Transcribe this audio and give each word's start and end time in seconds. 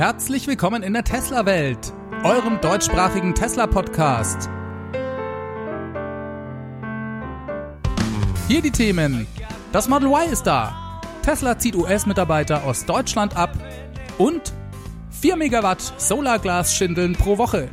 Herzlich 0.00 0.46
willkommen 0.46 0.82
in 0.82 0.94
der 0.94 1.04
Tesla-Welt, 1.04 1.92
eurem 2.24 2.58
deutschsprachigen 2.62 3.34
Tesla-Podcast. 3.34 4.48
Hier 8.48 8.62
die 8.62 8.70
Themen. 8.70 9.26
Das 9.72 9.90
Model 9.90 10.08
Y 10.08 10.32
ist 10.32 10.44
da. 10.44 11.02
Tesla 11.20 11.58
zieht 11.58 11.76
US-Mitarbeiter 11.76 12.64
aus 12.64 12.86
Deutschland 12.86 13.36
ab. 13.36 13.52
Und 14.16 14.54
4 15.20 15.36
Megawatt 15.36 15.82
Solarglas-Schindeln 15.98 17.12
pro 17.12 17.36
Woche. 17.36 17.68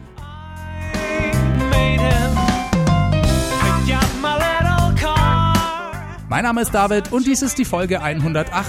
Mein 6.28 6.44
Name 6.44 6.60
ist 6.60 6.74
David 6.74 7.14
und 7.14 7.26
dies 7.26 7.42
ist 7.42 7.58
die 7.58 7.64
Folge 7.64 8.02
108. 8.02 8.66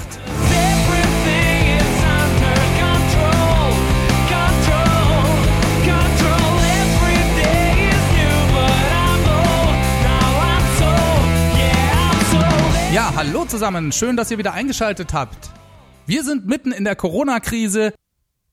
Ja, 12.92 13.12
hallo 13.14 13.44
zusammen, 13.44 13.92
schön, 13.92 14.16
dass 14.16 14.30
ihr 14.30 14.38
wieder 14.38 14.54
eingeschaltet 14.54 15.12
habt. 15.12 15.50
Wir 16.06 16.24
sind 16.24 16.46
mitten 16.46 16.72
in 16.72 16.84
der 16.84 16.96
Corona-Krise, 16.96 17.92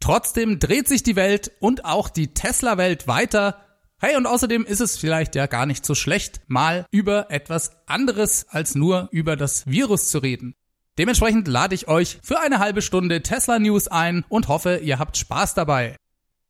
trotzdem 0.02 0.60
dreht 0.60 0.90
sich 0.90 1.04
die 1.04 1.16
Welt 1.16 1.54
und 1.62 1.86
auch 1.86 2.10
die 2.10 2.34
Tesla-Welt 2.34 3.08
weiter. 3.08 3.66
Hey, 3.98 4.18
und 4.18 4.26
außerdem 4.26 4.66
ist 4.66 4.82
es 4.82 4.98
vielleicht 4.98 5.36
ja 5.36 5.46
gar 5.46 5.66
nicht 5.66 5.86
so 5.86 5.96
schlecht, 5.96 6.42
mal 6.48 6.86
über 6.92 7.32
etwas 7.32 7.78
anderes 7.88 8.46
als 8.50 8.76
nur 8.76 9.08
über 9.12 9.38
das 9.38 9.68
Virus 9.68 10.10
zu 10.10 10.18
reden. 10.18 10.54
Dementsprechend 10.98 11.48
lade 11.48 11.74
ich 11.74 11.88
euch 11.88 12.20
für 12.22 12.42
eine 12.42 12.60
halbe 12.60 12.82
Stunde 12.82 13.24
Tesla 13.24 13.58
News 13.58 13.88
ein 13.88 14.26
und 14.28 14.50
hoffe, 14.50 14.82
ihr 14.84 15.00
habt 15.00 15.16
Spaß 15.16 15.54
dabei. 15.54 15.96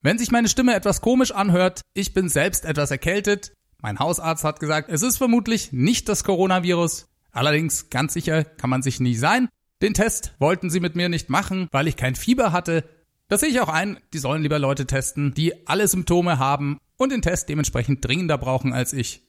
Wenn 0.01 0.17
sich 0.17 0.31
meine 0.31 0.49
Stimme 0.49 0.73
etwas 0.73 1.01
komisch 1.01 1.31
anhört, 1.31 1.81
ich 1.93 2.15
bin 2.15 2.29
selbst 2.29 2.65
etwas 2.65 2.89
erkältet. 2.89 3.53
Mein 3.79 3.99
Hausarzt 3.99 4.43
hat 4.43 4.59
gesagt, 4.59 4.89
es 4.89 5.03
ist 5.03 5.17
vermutlich 5.17 5.71
nicht 5.71 6.09
das 6.09 6.23
Coronavirus. 6.23 7.09
Allerdings 7.35 7.89
ganz 7.89 8.13
sicher 8.13 8.45
kann 8.45 8.69
man 8.69 8.81
sich 8.81 8.99
nie 9.01 9.15
sein. 9.15 9.49
Den 9.81 9.93
Test 9.93 10.33
wollten 10.39 10.69
sie 10.69 10.79
mit 10.79 10.95
mir 10.95 11.09
nicht 11.09 11.29
machen, 11.29 11.67
weil 11.71 11.87
ich 11.87 11.97
kein 11.97 12.15
Fieber 12.15 12.53
hatte. 12.53 12.85
Das 13.27 13.41
sehe 13.41 13.49
ich 13.49 13.59
auch 13.59 13.67
ein, 13.67 13.99
die 14.13 14.19
sollen 14.19 14.41
lieber 14.41 14.57
Leute 14.57 14.85
testen, 14.85 15.33
die 15.33 15.67
alle 15.67 15.87
Symptome 15.87 16.39
haben 16.39 16.79
und 16.95 17.11
den 17.11 17.21
Test 17.21 17.49
dementsprechend 17.49 18.05
dringender 18.05 18.37
brauchen 18.37 18.71
als 18.71 18.93
ich. 18.93 19.21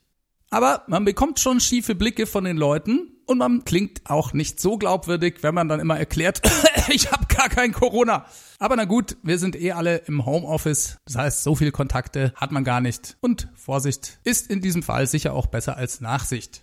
Aber 0.50 0.84
man 0.86 1.04
bekommt 1.04 1.40
schon 1.40 1.58
schiefe 1.58 1.96
Blicke 1.96 2.26
von 2.26 2.44
den 2.44 2.56
Leuten 2.56 3.10
und 3.26 3.38
man 3.38 3.64
klingt 3.64 4.08
auch 4.08 4.32
nicht 4.32 4.60
so 4.60 4.78
glaubwürdig, 4.78 5.42
wenn 5.42 5.54
man 5.56 5.68
dann 5.68 5.80
immer 5.80 5.98
erklärt, 5.98 6.42
ich 6.88 7.10
habe 7.10 7.26
gar 7.26 7.48
kein 7.48 7.72
Corona. 7.72 8.26
Aber 8.60 8.76
na 8.76 8.84
gut, 8.84 9.16
wir 9.24 9.38
sind 9.38 9.60
eh 9.60 9.72
alle 9.72 9.96
im 10.06 10.24
Homeoffice, 10.24 10.98
das 11.06 11.16
heißt, 11.16 11.42
so 11.42 11.56
viele 11.56 11.72
Kontakte 11.72 12.32
hat 12.36 12.52
man 12.52 12.62
gar 12.62 12.80
nicht. 12.80 13.16
Und 13.20 13.48
Vorsicht 13.54 14.20
ist 14.22 14.48
in 14.48 14.60
diesem 14.60 14.84
Fall 14.84 15.08
sicher 15.08 15.32
auch 15.32 15.46
besser 15.46 15.76
als 15.76 16.00
Nachsicht. 16.00 16.62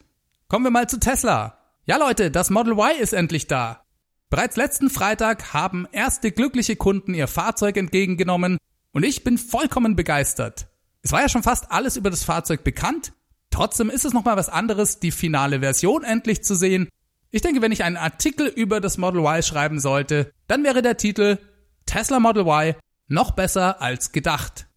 Kommen 0.54 0.66
wir 0.68 0.70
mal 0.70 0.88
zu 0.88 1.00
Tesla. 1.00 1.58
Ja 1.88 1.98
Leute, 1.98 2.30
das 2.30 2.52
Model 2.52 2.74
Y 2.74 3.02
ist 3.02 3.14
endlich 3.14 3.48
da. 3.48 3.88
Bereits 4.30 4.56
letzten 4.56 4.92
Freitag 4.92 5.52
haben 5.56 5.88
erste 5.92 6.32
glückliche 6.32 6.76
Kunden 6.76 7.16
ihr 7.16 7.28
Fahrzeug 7.28 7.76
entgegengenommen 7.76 8.60
und 8.92 9.04
ich 9.04 9.24
bin 9.24 9.40
vollkommen 9.40 9.96
begeistert. 9.96 10.68
Es 11.02 11.12
war 11.12 11.22
ja 11.22 11.30
schon 11.30 11.42
fast 11.42 11.72
alles 11.72 11.98
über 11.98 12.12
das 12.12 12.24
Fahrzeug 12.24 12.64
bekannt, 12.64 13.14
trotzdem 13.50 13.90
ist 13.90 14.06
es 14.06 14.14
nochmal 14.14 14.38
was 14.38 14.50
anderes, 14.50 15.00
die 15.00 15.10
finale 15.10 15.62
Version 15.62 16.04
endlich 16.04 16.44
zu 16.44 16.54
sehen. 16.54 16.88
Ich 17.32 17.42
denke, 17.42 17.64
wenn 17.64 17.72
ich 17.72 17.84
einen 17.84 17.98
Artikel 17.98 18.46
über 18.46 18.80
das 18.80 19.00
Model 19.00 19.22
Y 19.22 19.42
schreiben 19.42 19.80
sollte, 19.80 20.32
dann 20.46 20.64
wäre 20.64 20.84
der 20.84 20.98
Titel 20.98 21.40
Tesla 21.88 22.20
Model 22.20 22.44
Y 22.44 22.76
noch 23.08 23.32
besser 23.32 23.82
als 23.82 24.12
gedacht. 24.12 24.68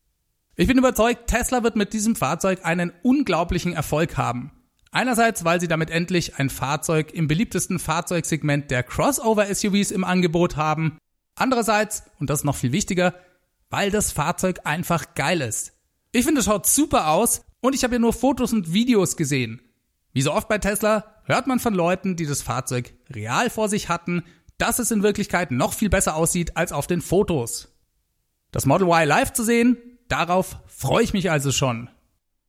Ich 0.55 0.69
bin 0.69 0.79
überzeugt, 0.79 1.27
Tesla 1.27 1.63
wird 1.63 1.77
mit 1.77 1.93
diesem 1.93 2.17
Fahrzeug 2.17 2.61
einen 2.65 2.95
unglaublichen 3.03 3.75
Erfolg 3.75 4.17
haben. 4.17 4.56
Einerseits, 4.97 5.45
weil 5.45 5.61
sie 5.61 5.69
damit 5.69 5.91
endlich 5.91 6.39
ein 6.39 6.49
Fahrzeug 6.49 7.13
im 7.13 7.29
beliebtesten 7.29 7.79
Fahrzeugsegment 7.79 8.71
der 8.71 8.83
Crossover-SUVs 8.83 9.91
im 9.91 10.05
Angebot 10.05 10.57
haben. 10.57 10.97
Andererseits, 11.35 12.05
und 12.19 12.31
das 12.31 12.39
ist 12.39 12.45
noch 12.45 12.57
viel 12.57 12.73
wichtiger, 12.73 13.13
weil 13.69 13.91
das 13.91 14.11
Fahrzeug 14.11 14.61
einfach 14.65 15.15
geil 15.15 15.43
ist. 15.43 15.75
Ich 16.13 16.25
finde, 16.25 16.41
es 16.41 16.47
schaut 16.47 16.65
super 16.65 17.09
aus 17.09 17.43
und 17.61 17.75
ich 17.75 17.85
habe 17.85 17.97
ja 17.97 17.99
nur 17.99 18.15
Fotos 18.15 18.55
und 18.55 18.73
Videos 18.73 19.19
gesehen. 19.19 19.61
Wie 20.15 20.23
so 20.23 20.33
oft 20.33 20.49
bei 20.49 20.57
Tesla 20.57 21.21
hört 21.25 21.47
man 21.47 21.61
von 21.61 21.75
Leuten, 21.75 22.17
die 22.17 22.25
das 22.25 22.41
Fahrzeug 22.41 22.95
real 23.11 23.51
vor 23.51 23.69
sich 23.69 23.91
hatten, 23.91 24.23
dass 24.57 24.79
es 24.79 24.91
in 24.91 25.03
Wirklichkeit 25.03 25.51
noch 25.51 25.75
viel 25.75 25.91
besser 25.91 26.17
aussieht 26.17 26.57
als 26.57 26.73
auf 26.73 26.87
den 26.87 27.03
Fotos. 27.03 27.69
Das 28.51 28.65
Model 28.65 28.87
Y 28.87 29.07
live 29.07 29.35
zu 29.35 29.45
sehen, 29.45 29.77
darauf 30.09 30.57
freue 30.69 31.05
ich 31.05 31.13
mich 31.13 31.31
also 31.31 31.53
schon. 31.53 31.91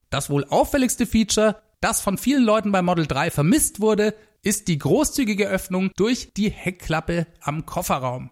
Das 0.09 0.29
wohl 0.29 0.45
auffälligste 0.45 1.05
Feature 1.05 1.61
das 1.79 2.01
von 2.01 2.17
vielen 2.17 2.43
Leuten 2.43 2.71
bei 2.71 2.81
Model 2.81 3.07
3 3.07 3.31
vermisst 3.31 3.81
wurde, 3.81 4.15
ist 4.43 4.67
die 4.67 4.77
großzügige 4.77 5.47
Öffnung 5.47 5.91
durch 5.95 6.33
die 6.33 6.49
Heckklappe 6.49 7.27
am 7.41 7.65
Kofferraum. 7.65 8.29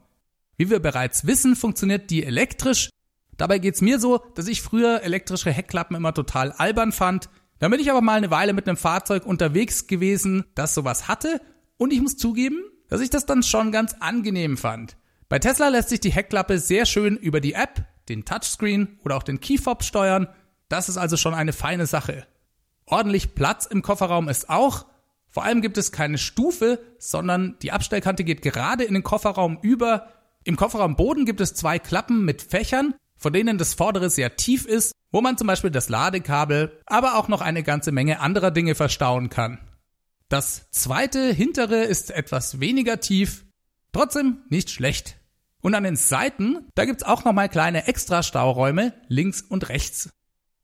Wie 0.57 0.69
wir 0.69 0.79
bereits 0.79 1.27
wissen, 1.27 1.55
funktioniert 1.55 2.09
die 2.09 2.23
elektrisch. 2.23 2.89
Dabei 3.37 3.59
geht's 3.59 3.81
mir 3.81 3.99
so, 3.99 4.19
dass 4.35 4.47
ich 4.47 4.61
früher 4.61 5.01
elektrische 5.03 5.51
Heckklappen 5.51 5.95
immer 5.95 6.13
total 6.13 6.53
albern 6.53 6.91
fand. 6.91 7.29
Dann 7.59 7.71
bin 7.71 7.79
ich 7.79 7.91
aber 7.91 8.01
mal 8.01 8.17
eine 8.17 8.31
Weile 8.31 8.53
mit 8.53 8.67
einem 8.67 8.77
Fahrzeug 8.77 9.25
unterwegs 9.25 9.87
gewesen, 9.87 10.45
das 10.55 10.73
sowas 10.73 11.07
hatte. 11.07 11.41
Und 11.77 11.91
ich 11.91 12.01
muss 12.01 12.17
zugeben, 12.17 12.63
dass 12.87 13.01
ich 13.01 13.09
das 13.09 13.25
dann 13.25 13.43
schon 13.43 13.71
ganz 13.71 13.95
angenehm 13.99 14.57
fand. 14.57 14.95
Bei 15.27 15.39
Tesla 15.39 15.69
lässt 15.69 15.89
sich 15.89 15.99
die 15.99 16.11
Heckklappe 16.11 16.59
sehr 16.59 16.85
schön 16.85 17.17
über 17.17 17.41
die 17.41 17.53
App, 17.53 17.85
den 18.07 18.25
Touchscreen 18.25 18.99
oder 19.03 19.17
auch 19.17 19.23
den 19.23 19.39
Keyfob 19.41 19.83
steuern. 19.83 20.27
Das 20.69 20.87
ist 20.87 20.97
also 20.97 21.17
schon 21.17 21.33
eine 21.33 21.53
feine 21.53 21.87
Sache. 21.87 22.25
Ordentlich 22.85 23.35
Platz 23.35 23.65
im 23.65 23.81
Kofferraum 23.81 24.29
ist 24.29 24.49
auch. 24.49 24.85
Vor 25.29 25.43
allem 25.43 25.61
gibt 25.61 25.77
es 25.77 25.91
keine 25.91 26.17
Stufe, 26.17 26.79
sondern 26.97 27.57
die 27.61 27.71
Abstellkante 27.71 28.23
geht 28.23 28.41
gerade 28.41 28.83
in 28.83 28.93
den 28.93 29.03
Kofferraum 29.03 29.57
über. 29.61 30.13
Im 30.43 30.55
Kofferraumboden 30.55 31.25
gibt 31.25 31.41
es 31.41 31.55
zwei 31.55 31.79
Klappen 31.79 32.23
mit 32.23 32.41
Fächern, 32.41 32.93
von 33.17 33.33
denen 33.33 33.57
das 33.57 33.73
vordere 33.73 34.09
sehr 34.09 34.35
tief 34.35 34.65
ist, 34.65 34.93
wo 35.11 35.21
man 35.21 35.37
zum 35.37 35.47
Beispiel 35.47 35.71
das 35.71 35.89
Ladekabel, 35.89 36.79
aber 36.85 37.15
auch 37.15 37.27
noch 37.27 37.41
eine 37.41 37.63
ganze 37.63 37.91
Menge 37.91 38.19
anderer 38.19 38.51
Dinge 38.51 38.75
verstauen 38.75 39.29
kann. 39.29 39.59
Das 40.29 40.69
zweite 40.71 41.33
hintere 41.33 41.83
ist 41.83 42.11
etwas 42.11 42.59
weniger 42.59 42.99
tief, 42.99 43.45
trotzdem 43.91 44.43
nicht 44.49 44.69
schlecht. 44.69 45.17
Und 45.61 45.73
an 45.73 45.83
den 45.83 45.95
Seiten, 45.95 46.67
da 46.75 46.85
gibt's 46.85 47.03
auch 47.03 47.25
nochmal 47.25 47.49
kleine 47.49 47.87
Extra-Stauräume 47.87 48.93
links 49.07 49.41
und 49.41 49.69
rechts. 49.69 50.09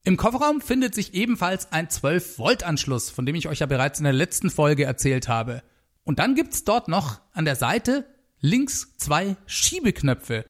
Im 0.04 0.16
Kofferraum 0.16 0.60
findet 0.60 0.96
sich 0.96 1.14
ebenfalls 1.14 1.70
ein 1.70 1.86
12-Volt-Anschluss, 1.86 3.10
von 3.10 3.24
dem 3.24 3.36
ich 3.36 3.46
euch 3.46 3.60
ja 3.60 3.66
bereits 3.66 4.00
in 4.00 4.04
der 4.04 4.12
letzten 4.12 4.50
Folge 4.50 4.84
erzählt 4.84 5.28
habe. 5.28 5.62
Und 6.02 6.18
dann 6.18 6.34
gibt's 6.34 6.64
dort 6.64 6.88
noch 6.88 7.20
an 7.32 7.44
der 7.44 7.54
Seite 7.54 8.04
links 8.40 8.96
zwei 8.96 9.36
Schiebeknöpfe. 9.46 10.44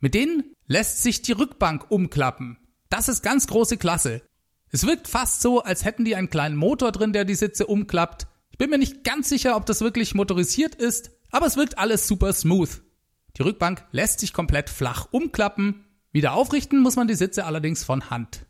Mit 0.00 0.14
denen 0.14 0.42
lässt 0.66 1.04
sich 1.04 1.22
die 1.22 1.32
Rückbank 1.32 1.88
umklappen. 1.88 2.58
Das 2.90 3.08
ist 3.08 3.22
ganz 3.22 3.46
große 3.46 3.76
Klasse. 3.76 4.22
Es 4.70 4.84
wirkt 4.84 5.06
fast 5.06 5.40
so, 5.40 5.62
als 5.62 5.84
hätten 5.84 6.04
die 6.04 6.16
einen 6.16 6.28
kleinen 6.28 6.56
Motor 6.56 6.90
drin, 6.90 7.12
der 7.12 7.24
die 7.24 7.36
Sitze 7.36 7.68
umklappt. 7.68 8.26
Ich 8.50 8.58
bin 8.58 8.70
mir 8.70 8.78
nicht 8.78 9.04
ganz 9.04 9.28
sicher, 9.28 9.54
ob 9.54 9.66
das 9.66 9.82
wirklich 9.82 10.16
motorisiert 10.16 10.74
ist, 10.74 11.12
aber 11.30 11.46
es 11.46 11.56
wirkt 11.56 11.78
alles 11.78 12.08
super 12.08 12.32
smooth. 12.32 12.82
Die 13.36 13.42
Rückbank 13.42 13.84
lässt 13.92 14.18
sich 14.18 14.32
komplett 14.32 14.68
flach 14.68 15.06
umklappen. 15.12 15.84
Wieder 16.10 16.32
aufrichten 16.32 16.80
muss 16.80 16.96
man 16.96 17.06
die 17.06 17.14
Sitze 17.14 17.44
allerdings 17.44 17.84
von 17.84 18.10
Hand. 18.10 18.46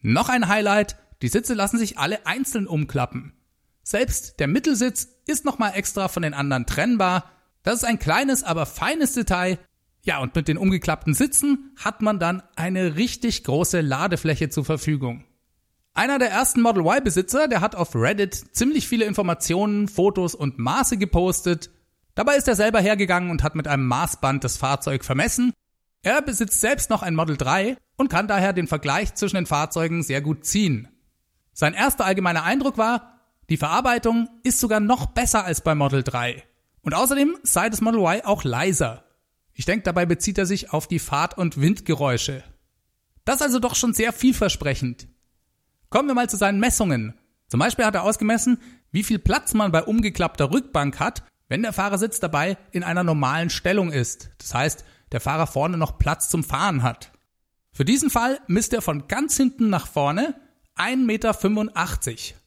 Noch 0.00 0.28
ein 0.28 0.48
Highlight, 0.48 0.96
die 1.22 1.28
Sitze 1.28 1.54
lassen 1.54 1.78
sich 1.78 1.98
alle 1.98 2.26
einzeln 2.26 2.66
umklappen. 2.66 3.32
Selbst 3.82 4.38
der 4.38 4.46
Mittelsitz 4.46 5.08
ist 5.26 5.44
nochmal 5.44 5.72
extra 5.74 6.08
von 6.08 6.22
den 6.22 6.34
anderen 6.34 6.66
trennbar. 6.66 7.32
Das 7.62 7.76
ist 7.76 7.84
ein 7.84 7.98
kleines, 7.98 8.44
aber 8.44 8.66
feines 8.66 9.14
Detail. 9.14 9.58
Ja, 10.04 10.18
und 10.18 10.34
mit 10.34 10.46
den 10.46 10.58
umgeklappten 10.58 11.14
Sitzen 11.14 11.74
hat 11.76 12.02
man 12.02 12.18
dann 12.18 12.42
eine 12.54 12.96
richtig 12.96 13.44
große 13.44 13.80
Ladefläche 13.80 14.48
zur 14.48 14.64
Verfügung. 14.64 15.24
Einer 15.94 16.20
der 16.20 16.30
ersten 16.30 16.60
Model 16.60 16.86
Y-Besitzer, 16.86 17.48
der 17.48 17.60
hat 17.60 17.74
auf 17.74 17.96
Reddit 17.96 18.54
ziemlich 18.54 18.86
viele 18.86 19.04
Informationen, 19.04 19.88
Fotos 19.88 20.36
und 20.36 20.58
Maße 20.58 20.96
gepostet. 20.96 21.70
Dabei 22.14 22.36
ist 22.36 22.46
er 22.46 22.54
selber 22.54 22.80
hergegangen 22.80 23.30
und 23.30 23.42
hat 23.42 23.56
mit 23.56 23.66
einem 23.66 23.86
Maßband 23.86 24.44
das 24.44 24.56
Fahrzeug 24.56 25.04
vermessen 25.04 25.52
er 26.02 26.22
besitzt 26.22 26.60
selbst 26.60 26.90
noch 26.90 27.02
ein 27.02 27.14
Model 27.14 27.36
3 27.36 27.76
und 27.96 28.08
kann 28.08 28.28
daher 28.28 28.52
den 28.52 28.68
Vergleich 28.68 29.14
zwischen 29.14 29.36
den 29.36 29.46
Fahrzeugen 29.46 30.02
sehr 30.02 30.20
gut 30.20 30.44
ziehen. 30.44 30.88
Sein 31.52 31.74
erster 31.74 32.04
allgemeiner 32.04 32.44
Eindruck 32.44 32.78
war, 32.78 33.20
die 33.50 33.56
Verarbeitung 33.56 34.28
ist 34.42 34.60
sogar 34.60 34.80
noch 34.80 35.06
besser 35.06 35.44
als 35.44 35.62
beim 35.62 35.78
Model 35.78 36.02
3. 36.02 36.44
Und 36.82 36.94
außerdem 36.94 37.36
sei 37.42 37.68
das 37.68 37.80
Model 37.80 38.00
Y 38.00 38.24
auch 38.24 38.44
leiser. 38.44 39.04
Ich 39.54 39.64
denke, 39.64 39.82
dabei 39.82 40.06
bezieht 40.06 40.38
er 40.38 40.46
sich 40.46 40.72
auf 40.72 40.86
die 40.86 41.00
Fahrt- 41.00 41.36
und 41.36 41.60
Windgeräusche. 41.60 42.44
Das 43.24 43.42
also 43.42 43.58
doch 43.58 43.74
schon 43.74 43.92
sehr 43.92 44.12
vielversprechend. 44.12 45.08
Kommen 45.90 46.08
wir 46.08 46.14
mal 46.14 46.30
zu 46.30 46.36
seinen 46.36 46.60
Messungen. 46.60 47.14
Zum 47.48 47.58
Beispiel 47.58 47.84
hat 47.84 47.94
er 47.94 48.04
ausgemessen, 48.04 48.58
wie 48.92 49.02
viel 49.02 49.18
Platz 49.18 49.54
man 49.54 49.72
bei 49.72 49.82
umgeklappter 49.82 50.52
Rückbank 50.52 51.00
hat, 51.00 51.24
wenn 51.48 51.62
der 51.62 51.72
Fahrersitz 51.72 52.20
dabei 52.20 52.56
in 52.70 52.84
einer 52.84 53.02
normalen 53.02 53.50
Stellung 53.50 53.90
ist. 53.90 54.30
Das 54.38 54.54
heißt, 54.54 54.84
der 55.12 55.20
Fahrer 55.20 55.46
vorne 55.46 55.76
noch 55.76 55.98
Platz 55.98 56.28
zum 56.28 56.44
Fahren 56.44 56.82
hat. 56.82 57.12
Für 57.72 57.84
diesen 57.84 58.10
Fall 58.10 58.40
misst 58.46 58.72
er 58.72 58.82
von 58.82 59.08
ganz 59.08 59.36
hinten 59.36 59.70
nach 59.70 59.86
vorne 59.86 60.34
1,85 60.76 60.96
Meter. 60.96 62.38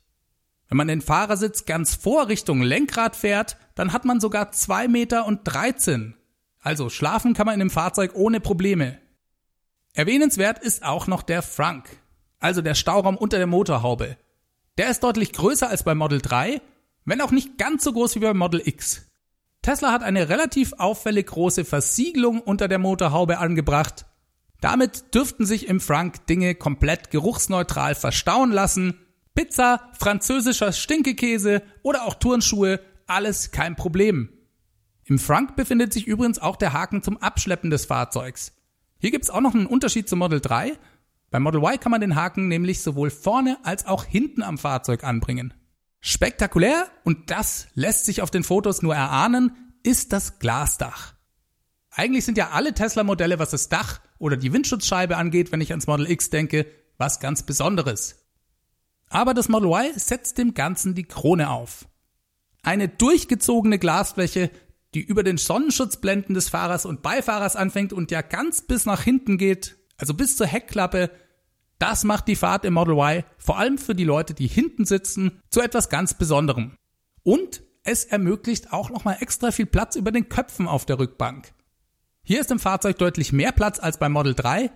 Wenn 0.67 0.77
man 0.77 0.87
den 0.87 1.01
Fahrersitz 1.01 1.65
ganz 1.65 1.95
vor 1.95 2.29
Richtung 2.29 2.61
Lenkrad 2.61 3.15
fährt, 3.15 3.57
dann 3.75 3.91
hat 3.91 4.05
man 4.05 4.21
sogar 4.21 4.51
2,13 4.51 4.87
Meter. 4.87 6.13
Also 6.59 6.89
schlafen 6.89 7.33
kann 7.33 7.45
man 7.45 7.55
in 7.55 7.59
dem 7.59 7.69
Fahrzeug 7.69 8.11
ohne 8.13 8.39
Probleme. 8.39 8.99
Erwähnenswert 9.93 10.59
ist 10.59 10.83
auch 10.83 11.07
noch 11.07 11.23
der 11.23 11.41
Frunk, 11.41 11.89
also 12.39 12.61
der 12.61 12.75
Stauraum 12.75 13.17
unter 13.17 13.37
der 13.37 13.47
Motorhaube. 13.47 14.17
Der 14.77 14.89
ist 14.89 15.03
deutlich 15.03 15.33
größer 15.33 15.67
als 15.67 15.83
bei 15.83 15.95
Model 15.95 16.21
3, 16.21 16.61
wenn 17.03 17.19
auch 17.19 17.31
nicht 17.31 17.57
ganz 17.57 17.83
so 17.83 17.91
groß 17.91 18.15
wie 18.15 18.19
bei 18.19 18.33
Model 18.33 18.61
X. 18.63 19.10
Tesla 19.61 19.91
hat 19.91 20.01
eine 20.01 20.27
relativ 20.29 20.73
auffällig 20.77 21.27
große 21.27 21.65
Versiegelung 21.65 22.41
unter 22.41 22.67
der 22.67 22.79
Motorhaube 22.79 23.37
angebracht. 23.37 24.05
Damit 24.59 25.13
dürften 25.13 25.45
sich 25.45 25.67
im 25.67 25.79
Frunk 25.79 26.25
Dinge 26.25 26.55
komplett 26.55 27.11
geruchsneutral 27.11 27.93
verstauen 27.93 28.51
lassen. 28.51 28.97
Pizza, 29.35 29.91
französischer 29.99 30.71
Stinkekäse 30.71 31.61
oder 31.83 32.05
auch 32.05 32.15
Turnschuhe, 32.15 32.79
alles 33.05 33.51
kein 33.51 33.75
Problem. 33.75 34.29
Im 35.03 35.19
Frunk 35.19 35.55
befindet 35.55 35.93
sich 35.93 36.07
übrigens 36.07 36.39
auch 36.39 36.55
der 36.55 36.73
Haken 36.73 37.03
zum 37.03 37.17
Abschleppen 37.17 37.69
des 37.69 37.85
Fahrzeugs. 37.85 38.53
Hier 38.99 39.11
gibt's 39.11 39.29
auch 39.29 39.41
noch 39.41 39.53
einen 39.53 39.65
Unterschied 39.67 40.09
zum 40.09 40.19
Model 40.19 40.41
3. 40.41 40.77
Beim 41.29 41.43
Model 41.43 41.61
Y 41.61 41.79
kann 41.79 41.91
man 41.91 42.01
den 42.01 42.15
Haken 42.15 42.47
nämlich 42.47 42.81
sowohl 42.81 43.09
vorne 43.09 43.57
als 43.63 43.85
auch 43.85 44.05
hinten 44.05 44.43
am 44.43 44.57
Fahrzeug 44.57 45.03
anbringen. 45.03 45.53
Spektakulär, 46.01 46.89
und 47.03 47.29
das 47.29 47.67
lässt 47.75 48.05
sich 48.05 48.21
auf 48.21 48.31
den 48.31 48.43
Fotos 48.43 48.81
nur 48.81 48.95
erahnen, 48.95 49.73
ist 49.83 50.11
das 50.11 50.39
Glasdach. 50.39 51.13
Eigentlich 51.91 52.25
sind 52.25 52.37
ja 52.37 52.49
alle 52.51 52.73
Tesla-Modelle, 52.73 53.37
was 53.37 53.51
das 53.51 53.69
Dach 53.69 54.01
oder 54.17 54.37
die 54.37 54.51
Windschutzscheibe 54.51 55.17
angeht, 55.17 55.51
wenn 55.51 55.61
ich 55.61 55.71
ans 55.71 55.87
Model 55.87 56.09
X 56.09 56.29
denke, 56.29 56.65
was 56.97 57.19
ganz 57.19 57.43
Besonderes. 57.43 58.15
Aber 59.09 59.33
das 59.33 59.49
Model 59.49 59.69
Y 59.69 59.99
setzt 59.99 60.37
dem 60.37 60.53
Ganzen 60.53 60.95
die 60.95 61.03
Krone 61.03 61.49
auf. 61.49 61.87
Eine 62.63 62.87
durchgezogene 62.87 63.77
Glasfläche, 63.77 64.49
die 64.93 65.01
über 65.01 65.23
den 65.23 65.37
Sonnenschutzblenden 65.37 66.33
des 66.33 66.49
Fahrers 66.49 66.85
und 66.85 67.01
Beifahrers 67.01 67.55
anfängt 67.55 67.93
und 67.93 68.11
ja 68.11 68.21
ganz 68.21 68.61
bis 68.61 68.85
nach 68.85 69.01
hinten 69.03 69.37
geht, 69.37 69.77
also 69.97 70.13
bis 70.13 70.37
zur 70.37 70.47
Heckklappe, 70.47 71.11
das 71.81 72.03
macht 72.03 72.27
die 72.27 72.35
Fahrt 72.35 72.63
im 72.65 72.75
Model 72.75 72.95
Y, 72.95 73.23
vor 73.37 73.57
allem 73.57 73.77
für 73.77 73.95
die 73.95 74.03
Leute, 74.03 74.33
die 74.33 74.47
hinten 74.47 74.85
sitzen, 74.85 75.41
zu 75.49 75.61
etwas 75.61 75.89
ganz 75.89 76.13
Besonderem. 76.13 76.77
Und 77.23 77.63
es 77.83 78.05
ermöglicht 78.05 78.71
auch 78.71 78.89
nochmal 78.91 79.17
extra 79.19 79.51
viel 79.51 79.65
Platz 79.65 79.95
über 79.95 80.11
den 80.11 80.29
Köpfen 80.29 80.67
auf 80.67 80.85
der 80.85 80.99
Rückbank. 80.99 81.51
Hier 82.23 82.39
ist 82.39 82.51
im 82.51 82.59
Fahrzeug 82.59 82.99
deutlich 82.99 83.33
mehr 83.33 83.51
Platz 83.51 83.79
als 83.79 83.97
beim 83.97 84.11
Model 84.11 84.35
3. 84.35 84.69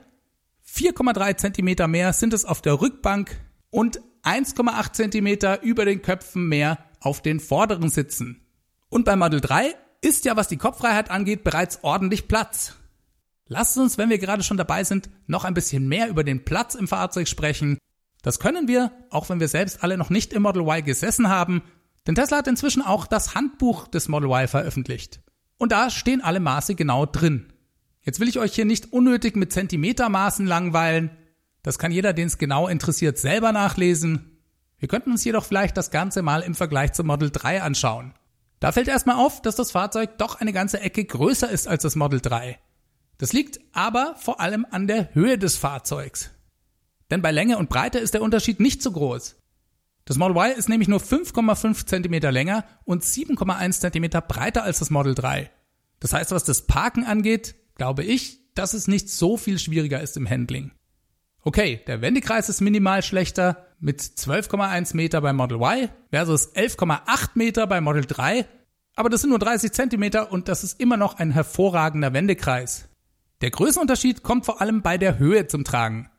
4,3 0.67 1.37
cm 1.77 1.91
mehr 1.91 2.11
sind 2.13 2.33
es 2.33 2.43
auf 2.43 2.63
der 2.63 2.81
Rückbank 2.81 3.39
und 3.69 4.01
1,8 4.23 5.59
cm 5.59 5.63
über 5.63 5.85
den 5.85 6.01
Köpfen 6.01 6.47
mehr 6.47 6.79
auf 6.99 7.21
den 7.21 7.39
vorderen 7.39 7.89
Sitzen. 7.89 8.41
Und 8.89 9.05
beim 9.05 9.19
Model 9.19 9.41
3 9.41 9.75
ist 10.01 10.25
ja, 10.25 10.35
was 10.35 10.47
die 10.47 10.57
Kopffreiheit 10.57 11.11
angeht, 11.11 11.43
bereits 11.43 11.83
ordentlich 11.83 12.27
Platz. 12.27 12.75
Lasst 13.47 13.77
uns, 13.77 13.97
wenn 13.97 14.09
wir 14.09 14.17
gerade 14.17 14.43
schon 14.43 14.57
dabei 14.57 14.83
sind, 14.83 15.09
noch 15.27 15.45
ein 15.45 15.53
bisschen 15.53 15.87
mehr 15.87 16.09
über 16.09 16.23
den 16.23 16.45
Platz 16.45 16.73
im 16.73 16.87
Fahrzeug 16.87 17.27
sprechen. 17.27 17.77
Das 18.23 18.39
können 18.39 18.67
wir, 18.67 18.91
auch 19.11 19.29
wenn 19.29 19.39
wir 19.39 19.47
selbst 19.47 19.83
alle 19.83 19.97
noch 19.97 20.09
nicht 20.09 20.33
im 20.33 20.41
Model 20.41 20.63
Y 20.63 20.83
gesessen 20.83 21.29
haben, 21.29 21.61
denn 22.07 22.15
Tesla 22.15 22.37
hat 22.37 22.47
inzwischen 22.47 22.81
auch 22.81 23.05
das 23.05 23.35
Handbuch 23.35 23.87
des 23.87 24.07
Model 24.07 24.29
Y 24.29 24.47
veröffentlicht. 24.47 25.21
Und 25.57 25.71
da 25.71 25.89
stehen 25.89 26.21
alle 26.21 26.39
Maße 26.39 26.75
genau 26.75 27.05
drin. 27.05 27.53
Jetzt 28.01 28.19
will 28.19 28.27
ich 28.27 28.39
euch 28.39 28.53
hier 28.53 28.65
nicht 28.65 28.93
unnötig 28.93 29.35
mit 29.35 29.53
Zentimetermaßen 29.53 30.45
langweilen. 30.45 31.11
Das 31.61 31.79
kann 31.79 31.91
jeder, 31.91 32.13
den 32.13 32.27
es 32.27 32.37
genau 32.37 32.67
interessiert, 32.67 33.17
selber 33.17 33.51
nachlesen. 33.51 34.39
Wir 34.77 34.87
könnten 34.87 35.11
uns 35.11 35.23
jedoch 35.23 35.45
vielleicht 35.45 35.77
das 35.77 35.91
Ganze 35.91 36.21
mal 36.21 36.41
im 36.41 36.55
Vergleich 36.55 36.93
zum 36.93 37.07
Model 37.07 37.31
3 37.31 37.61
anschauen. 37.61 38.13
Da 38.59 38.71
fällt 38.71 38.87
erstmal 38.87 39.17
auf, 39.17 39.41
dass 39.41 39.55
das 39.55 39.71
Fahrzeug 39.71 40.17
doch 40.17 40.35
eine 40.41 40.53
ganze 40.53 40.79
Ecke 40.79 41.05
größer 41.05 41.49
ist 41.49 41.67
als 41.67 41.83
das 41.83 41.95
Model 41.95 42.21
3. 42.21 42.59
Das 43.17 43.33
liegt 43.33 43.59
aber 43.71 44.15
vor 44.17 44.39
allem 44.39 44.65
an 44.69 44.87
der 44.87 45.13
Höhe 45.13 45.37
des 45.37 45.57
Fahrzeugs. 45.57 46.31
Denn 47.11 47.21
bei 47.21 47.31
Länge 47.31 47.57
und 47.57 47.69
Breite 47.69 47.99
ist 47.99 48.13
der 48.13 48.21
Unterschied 48.21 48.59
nicht 48.59 48.81
so 48.81 48.91
groß. 48.91 49.35
Das 50.05 50.17
Model 50.17 50.37
Y 50.37 50.57
ist 50.57 50.69
nämlich 50.69 50.87
nur 50.87 50.99
5,5 50.99 51.85
cm 51.85 52.31
länger 52.31 52.65
und 52.83 53.03
7,1 53.03 53.79
cm 53.79 54.27
breiter 54.27 54.63
als 54.63 54.79
das 54.79 54.89
Model 54.89 55.15
3. 55.15 55.49
Das 55.99 56.13
heißt, 56.13 56.31
was 56.31 56.43
das 56.43 56.67
Parken 56.67 57.03
angeht, 57.03 57.55
glaube 57.75 58.03
ich, 58.03 58.39
dass 58.53 58.73
es 58.73 58.87
nicht 58.87 59.09
so 59.09 59.37
viel 59.37 59.59
schwieriger 59.59 60.01
ist 60.01 60.17
im 60.17 60.29
Handling. 60.29 60.71
Okay, 61.41 61.81
der 61.87 62.01
Wendekreis 62.01 62.49
ist 62.49 62.61
minimal 62.61 63.03
schlechter 63.03 63.67
mit 63.79 64.01
12,1 64.01 64.95
Meter 64.95 65.21
beim 65.21 65.35
Model 65.35 65.57
Y 65.57 65.89
versus 66.11 66.55
11,8 66.55 67.29
Meter 67.35 67.67
beim 67.67 67.83
Model 67.83 68.05
3, 68.05 68.47
aber 68.95 69.09
das 69.09 69.21
sind 69.21 69.29
nur 69.29 69.39
30 69.39 69.71
Zentimeter 69.71 70.31
und 70.31 70.47
das 70.47 70.63
ist 70.63 70.79
immer 70.79 70.97
noch 70.97 71.15
ein 71.15 71.31
hervorragender 71.31 72.13
Wendekreis. 72.13 72.89
Der 73.41 73.51
Größenunterschied 73.51 74.23
kommt 74.23 74.45
vor 74.45 74.61
allem 74.61 74.81
bei 74.81 74.97
der 74.97 75.19
Höhe 75.19 75.47
zum 75.47 75.63
Tragen. 75.63 76.09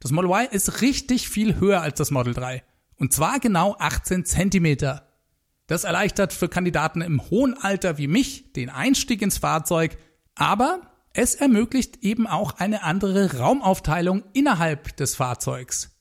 Das 0.00 0.12
Model 0.12 0.30
Y 0.30 0.48
ist 0.50 0.82
richtig 0.82 1.28
viel 1.28 1.58
höher 1.58 1.80
als 1.80 1.98
das 1.98 2.10
Model 2.10 2.34
3. 2.34 2.62
Und 2.96 3.12
zwar 3.12 3.40
genau 3.40 3.76
18 3.78 4.24
Zentimeter. 4.24 5.08
Das 5.66 5.84
erleichtert 5.84 6.32
für 6.32 6.48
Kandidaten 6.48 7.00
im 7.00 7.28
hohen 7.30 7.54
Alter 7.54 7.98
wie 7.98 8.06
mich 8.06 8.52
den 8.52 8.70
Einstieg 8.70 9.22
ins 9.22 9.38
Fahrzeug, 9.38 9.96
aber 10.34 10.82
es 11.12 11.34
ermöglicht 11.34 12.04
eben 12.04 12.26
auch 12.26 12.52
eine 12.58 12.82
andere 12.82 13.38
Raumaufteilung 13.38 14.22
innerhalb 14.32 14.96
des 14.96 15.16
Fahrzeugs. 15.16 15.96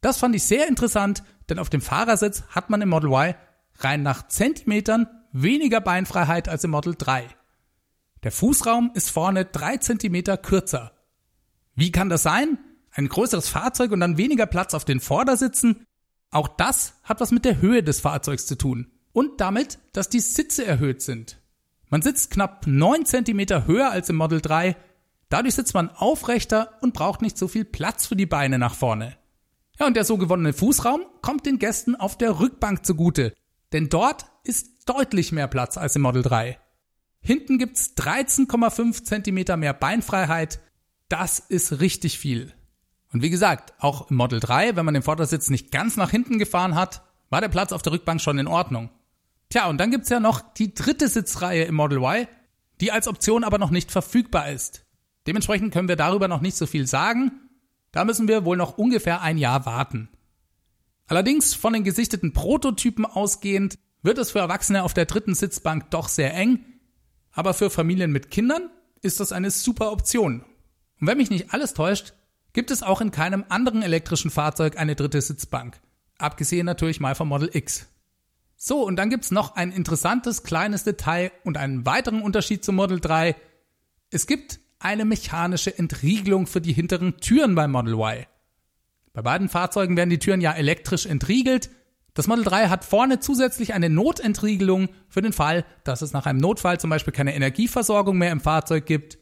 Das 0.00 0.18
fand 0.18 0.34
ich 0.34 0.42
sehr 0.42 0.68
interessant, 0.68 1.22
denn 1.48 1.58
auf 1.58 1.70
dem 1.70 1.80
Fahrersitz 1.80 2.42
hat 2.48 2.68
man 2.68 2.82
im 2.82 2.88
Model 2.88 3.10
Y 3.10 3.34
rein 3.78 4.02
nach 4.02 4.28
Zentimetern 4.28 5.06
weniger 5.32 5.80
Beinfreiheit 5.80 6.48
als 6.48 6.64
im 6.64 6.72
Model 6.72 6.94
3. 6.96 7.28
Der 8.22 8.32
Fußraum 8.32 8.90
ist 8.94 9.10
vorne 9.10 9.46
drei 9.46 9.78
Zentimeter 9.78 10.36
kürzer. 10.36 10.92
Wie 11.74 11.90
kann 11.90 12.10
das 12.10 12.22
sein? 12.22 12.58
Ein 12.92 13.08
größeres 13.08 13.48
Fahrzeug 13.48 13.92
und 13.92 14.00
dann 14.00 14.18
weniger 14.18 14.46
Platz 14.46 14.74
auf 14.74 14.84
den 14.84 15.00
Vordersitzen? 15.00 15.86
Auch 16.30 16.48
das 16.48 16.94
hat 17.02 17.20
was 17.20 17.30
mit 17.30 17.44
der 17.44 17.60
Höhe 17.60 17.82
des 17.82 18.00
Fahrzeugs 18.00 18.46
zu 18.46 18.56
tun. 18.56 18.90
Und 19.12 19.40
damit, 19.40 19.78
dass 19.92 20.08
die 20.08 20.20
Sitze 20.20 20.66
erhöht 20.66 21.02
sind. 21.02 21.38
Man 21.88 22.02
sitzt 22.02 22.30
knapp 22.30 22.66
neun 22.66 23.06
Zentimeter 23.06 23.66
höher 23.66 23.90
als 23.90 24.10
im 24.10 24.16
Model 24.16 24.40
3. 24.40 24.76
Dadurch 25.28 25.54
sitzt 25.54 25.74
man 25.74 25.88
aufrechter 25.90 26.78
und 26.82 26.94
braucht 26.94 27.22
nicht 27.22 27.38
so 27.38 27.48
viel 27.48 27.64
Platz 27.64 28.06
für 28.06 28.16
die 28.16 28.26
Beine 28.26 28.58
nach 28.58 28.74
vorne. 28.74 29.16
Ja, 29.78 29.86
und 29.86 29.96
der 29.96 30.04
so 30.04 30.18
gewonnene 30.18 30.52
Fußraum 30.52 31.02
kommt 31.22 31.46
den 31.46 31.58
Gästen 31.58 31.96
auf 31.96 32.18
der 32.18 32.38
Rückbank 32.38 32.84
zugute. 32.84 33.32
Denn 33.72 33.88
dort 33.88 34.26
ist 34.44 34.88
deutlich 34.88 35.32
mehr 35.32 35.48
Platz 35.48 35.78
als 35.78 35.96
im 35.96 36.02
Model 36.02 36.22
3. 36.22 36.58
Hinten 37.20 37.58
gibt's 37.58 37.94
13,5 37.96 39.04
Zentimeter 39.04 39.56
mehr 39.56 39.74
Beinfreiheit. 39.74 40.60
Das 41.08 41.38
ist 41.38 41.80
richtig 41.80 42.18
viel. 42.18 42.54
Und 43.12 43.22
wie 43.22 43.30
gesagt, 43.30 43.74
auch 43.78 44.10
im 44.10 44.16
Model 44.16 44.40
3, 44.40 44.76
wenn 44.76 44.84
man 44.84 44.94
den 44.94 45.02
Vordersitz 45.02 45.50
nicht 45.50 45.70
ganz 45.70 45.96
nach 45.96 46.10
hinten 46.10 46.38
gefahren 46.38 46.74
hat, 46.74 47.02
war 47.28 47.40
der 47.40 47.48
Platz 47.48 47.72
auf 47.72 47.82
der 47.82 47.92
Rückbank 47.92 48.20
schon 48.20 48.38
in 48.38 48.46
Ordnung. 48.46 48.90
Tja, 49.48 49.68
und 49.68 49.78
dann 49.78 49.90
gibt's 49.90 50.08
ja 50.08 50.20
noch 50.20 50.40
die 50.40 50.74
dritte 50.74 51.08
Sitzreihe 51.08 51.64
im 51.64 51.74
Model 51.74 51.98
Y, 51.98 52.26
die 52.80 52.92
als 52.92 53.08
Option 53.08 53.44
aber 53.44 53.58
noch 53.58 53.70
nicht 53.70 53.90
verfügbar 53.90 54.50
ist. 54.50 54.86
Dementsprechend 55.26 55.72
können 55.72 55.88
wir 55.88 55.96
darüber 55.96 56.28
noch 56.28 56.40
nicht 56.40 56.56
so 56.56 56.66
viel 56.66 56.86
sagen. 56.86 57.32
Da 57.92 58.04
müssen 58.04 58.28
wir 58.28 58.44
wohl 58.44 58.56
noch 58.56 58.78
ungefähr 58.78 59.22
ein 59.22 59.38
Jahr 59.38 59.66
warten. 59.66 60.08
Allerdings 61.06 61.54
von 61.54 61.72
den 61.72 61.82
gesichteten 61.84 62.32
Prototypen 62.32 63.04
ausgehend 63.04 63.76
wird 64.02 64.18
es 64.18 64.30
für 64.30 64.38
Erwachsene 64.38 64.84
auf 64.84 64.94
der 64.94 65.06
dritten 65.06 65.34
Sitzbank 65.34 65.90
doch 65.90 66.08
sehr 66.08 66.32
eng 66.34 66.64
aber 67.32 67.54
für 67.54 67.70
Familien 67.70 68.12
mit 68.12 68.30
Kindern 68.30 68.70
ist 69.02 69.20
das 69.20 69.32
eine 69.32 69.50
super 69.50 69.92
Option. 69.92 70.44
Und 71.00 71.06
wenn 71.06 71.18
mich 71.18 71.30
nicht 71.30 71.52
alles 71.52 71.74
täuscht, 71.74 72.12
gibt 72.52 72.70
es 72.70 72.82
auch 72.82 73.00
in 73.00 73.10
keinem 73.10 73.44
anderen 73.48 73.82
elektrischen 73.82 74.30
Fahrzeug 74.30 74.78
eine 74.78 74.96
dritte 74.96 75.20
Sitzbank. 75.20 75.80
Abgesehen 76.18 76.66
natürlich 76.66 77.00
mal 77.00 77.14
vom 77.14 77.28
Model 77.28 77.50
X. 77.52 77.86
So, 78.56 78.84
und 78.84 78.96
dann 78.96 79.08
gibt's 79.08 79.30
noch 79.30 79.56
ein 79.56 79.72
interessantes 79.72 80.42
kleines 80.42 80.84
Detail 80.84 81.32
und 81.44 81.56
einen 81.56 81.86
weiteren 81.86 82.20
Unterschied 82.20 82.62
zum 82.64 82.74
Model 82.74 83.00
3. 83.00 83.34
Es 84.10 84.26
gibt 84.26 84.60
eine 84.78 85.06
mechanische 85.06 85.76
Entriegelung 85.78 86.46
für 86.46 86.60
die 86.60 86.72
hinteren 86.72 87.18
Türen 87.20 87.54
beim 87.54 87.70
Model 87.70 87.94
Y. 87.94 88.26
Bei 89.12 89.22
beiden 89.22 89.48
Fahrzeugen 89.48 89.96
werden 89.96 90.10
die 90.10 90.18
Türen 90.18 90.40
ja 90.40 90.52
elektrisch 90.52 91.06
entriegelt 91.06 91.70
das 92.14 92.26
Model 92.26 92.44
3 92.44 92.68
hat 92.68 92.84
vorne 92.84 93.20
zusätzlich 93.20 93.74
eine 93.74 93.88
Notentriegelung 93.88 94.88
für 95.08 95.22
den 95.22 95.32
Fall, 95.32 95.64
dass 95.84 96.02
es 96.02 96.12
nach 96.12 96.26
einem 96.26 96.38
Notfall 96.38 96.80
zum 96.80 96.90
Beispiel 96.90 97.12
keine 97.12 97.34
Energieversorgung 97.34 98.18
mehr 98.18 98.32
im 98.32 98.40
Fahrzeug 98.40 98.86
gibt. 98.86 99.18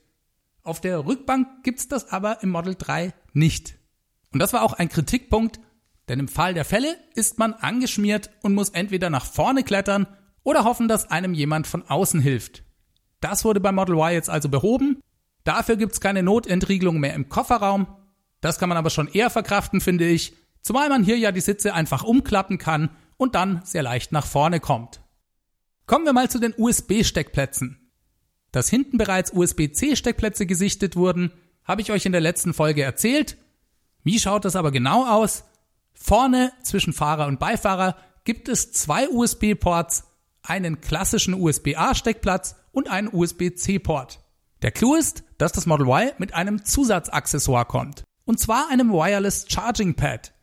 Auf 0.62 0.80
der 0.80 1.06
Rückbank 1.06 1.62
gibt's 1.62 1.88
das 1.88 2.10
aber 2.10 2.42
im 2.42 2.50
Model 2.50 2.74
3 2.76 3.12
nicht. 3.32 3.76
Und 4.32 4.40
das 4.40 4.52
war 4.52 4.62
auch 4.62 4.74
ein 4.74 4.88
Kritikpunkt, 4.88 5.60
denn 6.08 6.20
im 6.20 6.28
Fall 6.28 6.54
der 6.54 6.64
Fälle 6.64 6.96
ist 7.14 7.38
man 7.38 7.52
angeschmiert 7.52 8.30
und 8.42 8.54
muss 8.54 8.70
entweder 8.70 9.10
nach 9.10 9.26
vorne 9.26 9.62
klettern 9.62 10.06
oder 10.42 10.64
hoffen, 10.64 10.88
dass 10.88 11.10
einem 11.10 11.34
jemand 11.34 11.66
von 11.66 11.82
außen 11.82 12.20
hilft. 12.20 12.64
Das 13.20 13.44
wurde 13.44 13.60
beim 13.60 13.74
Model 13.74 13.96
Y 13.96 14.12
jetzt 14.12 14.30
also 14.30 14.48
behoben. 14.48 15.00
Dafür 15.44 15.76
gibt's 15.76 16.00
keine 16.00 16.22
Notentriegelung 16.22 17.00
mehr 17.00 17.14
im 17.14 17.28
Kofferraum. 17.28 17.86
Das 18.40 18.58
kann 18.58 18.68
man 18.68 18.78
aber 18.78 18.90
schon 18.90 19.08
eher 19.08 19.30
verkraften, 19.30 19.80
finde 19.80 20.06
ich. 20.06 20.34
Zumal 20.68 20.90
man 20.90 21.02
hier 21.02 21.16
ja 21.16 21.32
die 21.32 21.40
Sitze 21.40 21.72
einfach 21.72 22.04
umklappen 22.04 22.58
kann 22.58 22.90
und 23.16 23.34
dann 23.34 23.62
sehr 23.64 23.82
leicht 23.82 24.12
nach 24.12 24.26
vorne 24.26 24.60
kommt. 24.60 25.00
Kommen 25.86 26.04
wir 26.04 26.12
mal 26.12 26.28
zu 26.28 26.38
den 26.38 26.52
USB-Steckplätzen. 26.58 27.90
Dass 28.52 28.68
hinten 28.68 28.98
bereits 28.98 29.32
USB-C-Steckplätze 29.32 30.44
gesichtet 30.44 30.94
wurden, 30.94 31.32
habe 31.64 31.80
ich 31.80 31.90
euch 31.90 32.04
in 32.04 32.12
der 32.12 32.20
letzten 32.20 32.52
Folge 32.52 32.82
erzählt. 32.82 33.38
Wie 34.04 34.18
schaut 34.18 34.44
das 34.44 34.56
aber 34.56 34.70
genau 34.70 35.06
aus? 35.06 35.44
Vorne 35.94 36.52
zwischen 36.62 36.92
Fahrer 36.92 37.28
und 37.28 37.40
Beifahrer 37.40 37.96
gibt 38.24 38.50
es 38.50 38.70
zwei 38.70 39.08
USB-Ports, 39.08 40.04
einen 40.42 40.82
klassischen 40.82 41.32
USB-A-Steckplatz 41.32 42.56
und 42.72 42.90
einen 42.90 43.08
USB-C-Port. 43.10 44.20
Der 44.60 44.72
Clou 44.72 44.96
ist, 44.96 45.24
dass 45.38 45.52
das 45.52 45.64
Model 45.64 45.86
Y 45.86 46.12
mit 46.18 46.34
einem 46.34 46.62
Zusatzaccessoire 46.62 47.64
kommt. 47.64 48.04
Und 48.26 48.38
zwar 48.38 48.68
einem 48.68 48.90
Wireless 48.92 49.46
Charging 49.48 49.94
Pad. 49.94 50.34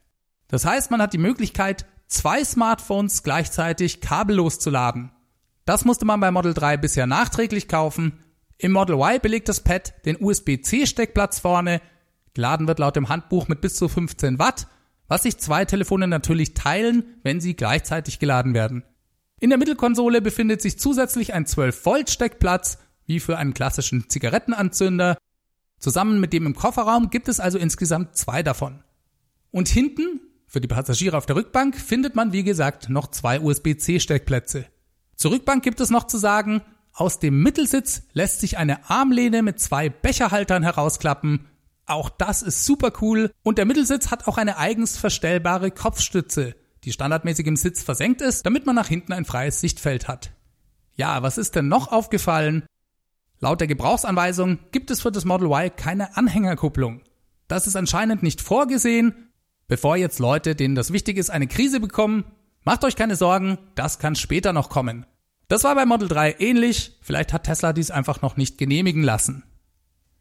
Das 0.48 0.66
heißt, 0.66 0.92
man 0.92 1.02
hat 1.02 1.14
die 1.14 1.18
Möglichkeit, 1.18 1.86
zwei 2.08 2.44
Smartphones 2.44 3.24
gleichzeitig 3.24 4.02
kabellos 4.02 4.60
zu 4.60 4.70
laden. 4.70 5.12
Das 5.66 5.86
musste 5.86 6.06
man 6.06 6.20
bei 6.20 6.32
Model 6.32 6.54
3 6.54 6.78
bisher 6.78 7.08
nachträglich 7.08 7.68
kaufen. 7.68 8.24
Im 8.58 8.72
Model 8.72 8.96
Y 8.96 9.20
belegt 9.20 9.50
das 9.50 9.62
Pad 9.62 9.94
den 10.06 10.18
USB-C-Steckplatz 10.20 11.40
vorne. 11.40 11.82
Geladen 12.34 12.68
wird 12.68 12.80
laut 12.80 12.96
dem 12.96 13.10
Handbuch 13.10 13.48
mit 13.48 13.62
bis 13.62 13.76
zu 13.76 13.90
15 13.90 14.40
Watt, 14.40 14.68
was 15.08 15.24
sich 15.24 15.38
zwei 15.38 15.66
Telefone 15.66 16.08
natürlich 16.08 16.54
teilen, 16.54 17.04
wenn 17.24 17.42
sie 17.42 17.56
gleichzeitig 17.56 18.20
geladen 18.20 18.54
werden. 18.54 18.84
In 19.40 19.50
der 19.50 19.60
Mittelkonsole 19.60 20.22
befindet 20.22 20.62
sich 20.62 20.80
zusätzlich 20.80 21.34
ein 21.34 21.46
12-Volt-Steckplatz, 21.46 22.78
wie 23.06 23.20
für 23.20 23.38
einen 23.38 23.54
klassischen 23.54 24.10
Zigarettenanzünder. 24.10 25.18
Zusammen 25.80 26.20
mit 26.20 26.34
dem 26.34 26.46
im 26.46 26.56
Kofferraum 26.56 27.10
gibt 27.10 27.28
es 27.28 27.40
also 27.40 27.58
insgesamt 27.58 28.16
zwei 28.16 28.44
davon. 28.44 28.84
Und 29.52 29.68
hinten, 29.68 30.22
für 30.48 30.62
die 30.62 30.68
Passagiere 30.68 31.18
auf 31.18 31.26
der 31.26 31.36
Rückbank, 31.36 31.76
findet 31.76 32.16
man 32.16 32.32
wie 32.34 32.44
gesagt 32.44 32.90
noch 32.90 33.08
zwei 33.08 33.40
USB-C-Steckplätze. 33.40 34.66
Zur 35.16 35.32
Rückbank 35.32 35.64
gibt 35.64 35.80
es 35.80 35.90
noch 35.90 36.08
zu 36.08 36.18
sagen, 36.18 36.62
aus 36.94 37.20
dem 37.20 37.42
Mittelsitz 37.42 38.04
lässt 38.14 38.40
sich 38.40 38.58
eine 38.58 38.90
Armlehne 38.90 39.44
mit 39.44 39.60
zwei 39.60 39.90
Becherhaltern 39.90 40.64
herausklappen. 40.64 41.46
Auch 41.86 42.10
das 42.10 42.42
ist 42.42 42.66
super 42.66 42.94
cool 43.02 43.32
und 43.44 43.58
der 43.58 43.66
Mittelsitz 43.66 44.12
hat 44.12 44.28
auch 44.28 44.38
eine 44.38 44.58
eigens 44.58 44.98
verstellbare 44.98 45.72
Kopfstütze, 45.72 46.56
die 46.84 46.94
standardmäßig 46.94 47.48
im 47.48 47.58
Sitz 47.58 47.84
versenkt 47.84 48.22
ist, 48.22 48.46
damit 48.46 48.66
man 48.66 48.76
nach 48.76 48.88
hinten 48.88 49.14
ein 49.14 49.26
freies 49.26 49.60
Sichtfeld 49.60 50.08
hat. 50.08 50.32
Ja, 50.96 51.22
was 51.22 51.38
ist 51.38 51.56
denn 51.56 51.68
noch 51.68 51.92
aufgefallen? 51.92 52.64
Laut 53.40 53.60
der 53.60 53.68
Gebrauchsanweisung 53.68 54.60
gibt 54.72 54.90
es 54.90 55.02
für 55.02 55.12
das 55.12 55.26
Model 55.26 55.48
Y 55.48 55.76
keine 55.76 56.16
Anhängerkupplung. 56.16 57.02
Das 57.48 57.68
ist 57.68 57.76
anscheinend 57.76 58.24
nicht 58.24 58.42
vorgesehen. 58.42 59.25
Bevor 59.68 59.96
jetzt 59.96 60.20
Leute, 60.20 60.56
denen 60.56 60.76
das 60.76 60.94
wichtig 60.94 61.18
ist, 61.18 61.30
eine 61.30 61.48
Krise 61.48 61.80
bekommen, 61.80 62.26
macht 62.64 62.84
euch 62.84 62.96
keine 62.96 63.16
Sorgen, 63.16 63.58
das 63.76 64.00
kann 64.00 64.16
später 64.16 64.54
noch 64.54 64.70
kommen. 64.70 65.06
Das 65.48 65.64
war 65.64 65.76
bei 65.76 65.86
Model 65.86 66.08
3 66.08 66.36
ähnlich, 66.40 66.98
vielleicht 67.02 67.34
hat 67.34 67.44
Tesla 67.44 67.74
dies 67.74 67.92
einfach 67.92 68.22
noch 68.22 68.38
nicht 68.38 68.58
genehmigen 68.58 69.04
lassen. 69.04 69.44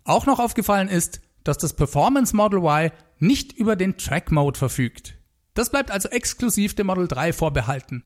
Auch 0.04 0.26
noch 0.26 0.38
aufgefallen 0.38 0.88
ist, 0.88 1.20
dass 1.44 1.58
das 1.58 1.74
Performance 1.74 2.34
Model 2.34 2.60
Y 2.60 2.90
nicht 3.18 3.52
über 3.52 3.76
den 3.76 3.96
Track 3.96 4.32
Mode 4.32 4.58
verfügt. 4.58 5.14
Das 5.54 5.70
bleibt 5.70 5.90
also 5.90 6.08
exklusiv 6.08 6.74
dem 6.74 6.88
Model 6.88 7.08
3 7.08 7.32
vorbehalten. 7.32 8.04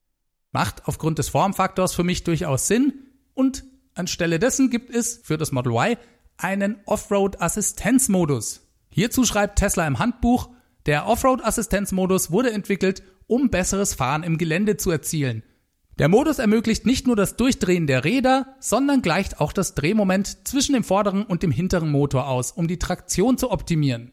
Macht 0.52 0.86
aufgrund 0.86 1.18
des 1.18 1.28
Formfaktors 1.28 1.94
für 1.94 2.04
mich 2.04 2.24
durchaus 2.24 2.66
Sinn 2.66 2.94
und 3.34 3.64
anstelle 3.94 4.38
dessen 4.38 4.70
gibt 4.70 4.90
es 4.90 5.20
für 5.22 5.38
das 5.38 5.52
Model 5.52 5.72
Y 5.72 5.96
einen 6.36 6.80
Offroad-Assistenzmodus. 6.86 8.66
Hierzu 8.90 9.24
schreibt 9.24 9.58
Tesla 9.58 9.86
im 9.86 9.98
Handbuch, 9.98 10.50
der 10.88 11.06
Offroad-Assistenzmodus 11.06 12.30
wurde 12.30 12.50
entwickelt, 12.50 13.02
um 13.26 13.50
besseres 13.50 13.92
Fahren 13.92 14.22
im 14.22 14.38
Gelände 14.38 14.78
zu 14.78 14.90
erzielen. 14.90 15.42
Der 15.98 16.08
Modus 16.08 16.38
ermöglicht 16.38 16.86
nicht 16.86 17.06
nur 17.06 17.14
das 17.14 17.36
Durchdrehen 17.36 17.86
der 17.86 18.04
Räder, 18.04 18.56
sondern 18.58 19.02
gleicht 19.02 19.38
auch 19.38 19.52
das 19.52 19.74
Drehmoment 19.74 20.48
zwischen 20.48 20.72
dem 20.72 20.84
vorderen 20.84 21.24
und 21.24 21.42
dem 21.42 21.50
hinteren 21.50 21.90
Motor 21.90 22.26
aus, 22.26 22.52
um 22.52 22.68
die 22.68 22.78
Traktion 22.78 23.36
zu 23.36 23.50
optimieren. 23.50 24.12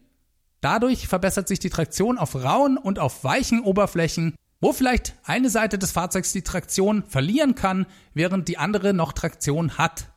Dadurch 0.60 1.08
verbessert 1.08 1.48
sich 1.48 1.60
die 1.60 1.70
Traktion 1.70 2.18
auf 2.18 2.36
rauen 2.36 2.78
und 2.78 3.00
auf 3.00 3.24
weichen 3.24 3.62
Oberflächen, 3.62 4.36
wo 4.60 4.74
vielleicht 4.74 5.16
eine 5.24 5.50
Seite 5.50 5.80
des 5.80 5.94
Fahrzeugs 5.94 6.34
die 6.34 6.42
Traktion 6.42 7.06
verlieren 7.08 7.56
kann, 7.56 7.86
während 8.14 8.50
die 8.50 8.58
andere 8.58 8.94
noch 8.94 9.14
Traktion 9.14 9.78
hat. 9.78 10.12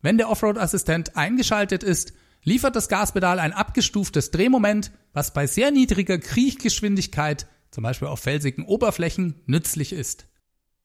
Wenn 0.00 0.16
der 0.16 0.30
Offroad-Assistent 0.30 1.16
eingeschaltet 1.16 1.82
ist, 1.82 2.12
liefert 2.44 2.76
das 2.76 2.88
Gaspedal 2.88 3.38
ein 3.38 3.52
abgestuftes 3.52 4.30
Drehmoment, 4.30 4.92
was 5.12 5.32
bei 5.32 5.46
sehr 5.46 5.70
niedriger 5.70 6.18
Kriechgeschwindigkeit, 6.18 7.46
zum 7.70 7.82
Beispiel 7.82 8.08
auf 8.08 8.20
felsigen 8.20 8.64
Oberflächen, 8.64 9.42
nützlich 9.46 9.92
ist. 9.92 10.28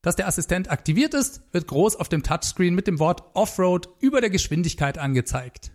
Dass 0.02 0.16
der 0.16 0.26
Assistent 0.26 0.70
aktiviert 0.70 1.14
ist, 1.14 1.42
wird 1.52 1.68
groß 1.68 1.96
auf 1.96 2.08
dem 2.08 2.22
Touchscreen 2.22 2.74
mit 2.74 2.86
dem 2.86 2.98
Wort 2.98 3.22
Offroad 3.34 3.88
über 4.00 4.20
der 4.20 4.30
Geschwindigkeit 4.30 4.96
angezeigt. 4.96 5.72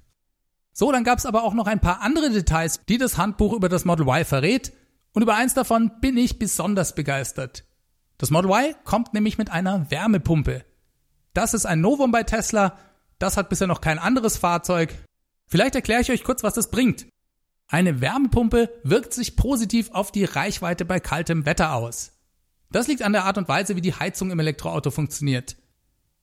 So, 0.73 0.91
dann 0.91 1.03
gab 1.03 1.19
es 1.19 1.25
aber 1.25 1.43
auch 1.43 1.53
noch 1.53 1.67
ein 1.67 1.79
paar 1.79 2.01
andere 2.01 2.31
Details, 2.31 2.81
die 2.89 2.97
das 2.97 3.17
Handbuch 3.17 3.53
über 3.53 3.69
das 3.69 3.85
Model 3.85 4.07
Y 4.07 4.25
verrät, 4.25 4.73
und 5.13 5.21
über 5.21 5.35
eins 5.35 5.53
davon 5.53 5.91
bin 6.01 6.17
ich 6.17 6.39
besonders 6.39 6.93
begeistert. 6.93 7.63
Das 8.17 8.31
Model 8.31 8.51
Y 8.51 8.75
kommt 8.83 9.13
nämlich 9.13 9.37
mit 9.37 9.49
einer 9.49 9.89
Wärmepumpe. 9.89 10.65
Das 11.33 11.53
ist 11.53 11.65
ein 11.65 11.79
Novum 11.79 12.11
bei 12.11 12.23
Tesla, 12.23 12.77
das 13.19 13.37
hat 13.37 13.47
bisher 13.47 13.67
noch 13.67 13.79
kein 13.79 13.99
anderes 13.99 14.37
Fahrzeug. 14.37 14.93
Vielleicht 15.47 15.75
erkläre 15.75 16.01
ich 16.01 16.11
euch 16.11 16.23
kurz, 16.23 16.43
was 16.43 16.53
das 16.53 16.71
bringt. 16.71 17.05
Eine 17.67 18.01
Wärmepumpe 18.01 18.69
wirkt 18.83 19.13
sich 19.13 19.35
positiv 19.35 19.91
auf 19.91 20.11
die 20.11 20.25
Reichweite 20.25 20.85
bei 20.85 20.99
kaltem 20.99 21.45
Wetter 21.45 21.73
aus. 21.73 22.11
Das 22.71 22.87
liegt 22.87 23.01
an 23.01 23.13
der 23.13 23.25
Art 23.25 23.37
und 23.37 23.47
Weise, 23.47 23.75
wie 23.75 23.81
die 23.81 23.93
Heizung 23.93 24.31
im 24.31 24.39
Elektroauto 24.39 24.91
funktioniert. 24.91 25.55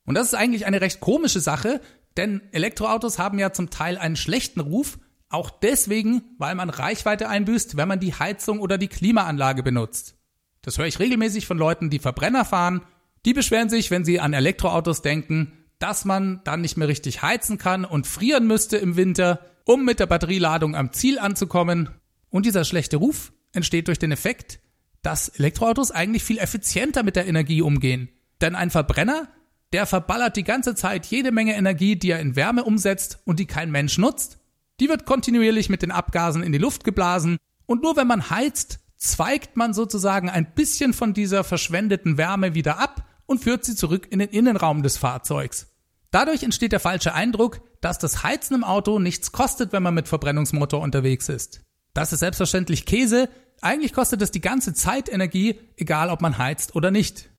Und 0.04 0.14
das 0.14 0.28
ist 0.28 0.34
eigentlich 0.34 0.66
eine 0.66 0.80
recht 0.80 1.00
komische 1.00 1.40
Sache, 1.40 1.80
denn 2.16 2.42
Elektroautos 2.52 3.18
haben 3.18 3.38
ja 3.38 3.52
zum 3.52 3.70
Teil 3.70 3.96
einen 3.96 4.16
schlechten 4.16 4.60
Ruf, 4.60 4.98
auch 5.28 5.50
deswegen, 5.50 6.22
weil 6.38 6.54
man 6.54 6.68
Reichweite 6.68 7.28
einbüßt, 7.28 7.76
wenn 7.76 7.88
man 7.88 8.00
die 8.00 8.14
Heizung 8.14 8.60
oder 8.60 8.76
die 8.76 8.88
Klimaanlage 8.88 9.62
benutzt. 9.62 10.16
Das 10.60 10.78
höre 10.78 10.86
ich 10.86 10.98
regelmäßig 10.98 11.46
von 11.46 11.58
Leuten, 11.58 11.90
die 11.90 11.98
Verbrenner 11.98 12.44
fahren. 12.44 12.82
Die 13.24 13.32
beschweren 13.32 13.70
sich, 13.70 13.90
wenn 13.90 14.04
sie 14.04 14.20
an 14.20 14.34
Elektroautos 14.34 15.00
denken, 15.00 15.61
dass 15.82 16.04
man 16.04 16.40
dann 16.44 16.60
nicht 16.60 16.76
mehr 16.76 16.86
richtig 16.86 17.22
heizen 17.22 17.58
kann 17.58 17.84
und 17.84 18.06
frieren 18.06 18.46
müsste 18.46 18.76
im 18.76 18.96
Winter, 18.96 19.40
um 19.64 19.84
mit 19.84 19.98
der 19.98 20.06
Batterieladung 20.06 20.76
am 20.76 20.92
Ziel 20.92 21.18
anzukommen. 21.18 21.90
Und 22.30 22.46
dieser 22.46 22.64
schlechte 22.64 22.98
Ruf 22.98 23.32
entsteht 23.52 23.88
durch 23.88 23.98
den 23.98 24.12
Effekt, 24.12 24.60
dass 25.02 25.28
Elektroautos 25.28 25.90
eigentlich 25.90 26.22
viel 26.22 26.38
effizienter 26.38 27.02
mit 27.02 27.16
der 27.16 27.26
Energie 27.26 27.62
umgehen. 27.62 28.10
Denn 28.40 28.54
ein 28.54 28.70
Verbrenner, 28.70 29.28
der 29.72 29.86
verballert 29.86 30.36
die 30.36 30.44
ganze 30.44 30.76
Zeit 30.76 31.06
jede 31.06 31.32
Menge 31.32 31.56
Energie, 31.56 31.96
die 31.96 32.10
er 32.10 32.20
in 32.20 32.36
Wärme 32.36 32.62
umsetzt 32.62 33.18
und 33.24 33.40
die 33.40 33.46
kein 33.46 33.72
Mensch 33.72 33.98
nutzt. 33.98 34.38
Die 34.78 34.88
wird 34.88 35.04
kontinuierlich 35.04 35.68
mit 35.68 35.82
den 35.82 35.90
Abgasen 35.90 36.44
in 36.44 36.52
die 36.52 36.58
Luft 36.58 36.84
geblasen 36.84 37.38
und 37.66 37.82
nur 37.82 37.96
wenn 37.96 38.06
man 38.06 38.30
heizt, 38.30 38.78
zweigt 38.96 39.56
man 39.56 39.74
sozusagen 39.74 40.30
ein 40.30 40.54
bisschen 40.54 40.92
von 40.92 41.12
dieser 41.12 41.42
verschwendeten 41.42 42.18
Wärme 42.18 42.54
wieder 42.54 42.78
ab 42.78 43.04
und 43.26 43.42
führt 43.42 43.64
sie 43.64 43.74
zurück 43.74 44.06
in 44.10 44.20
den 44.20 44.28
Innenraum 44.28 44.84
des 44.84 44.96
Fahrzeugs. 44.96 45.71
Dadurch 46.12 46.44
entsteht 46.44 46.72
der 46.72 46.80
falsche 46.80 47.14
Eindruck, 47.14 47.62
dass 47.80 47.98
das 47.98 48.22
Heizen 48.22 48.54
im 48.54 48.64
Auto 48.64 49.00
nichts 49.00 49.32
kostet, 49.32 49.72
wenn 49.72 49.82
man 49.82 49.94
mit 49.94 50.08
Verbrennungsmotor 50.08 50.80
unterwegs 50.80 51.28
ist. 51.28 51.62
Das 51.94 52.12
ist 52.12 52.20
selbstverständlich 52.20 52.86
Käse, 52.86 53.28
eigentlich 53.62 53.92
kostet 53.92 54.20
es 54.22 54.30
die 54.30 54.40
ganze 54.40 54.74
Zeit 54.74 55.08
Energie, 55.08 55.58
egal 55.76 56.10
ob 56.10 56.20
man 56.20 56.36
heizt 56.36 56.74
oder 56.74 56.90
nicht. 56.90 57.30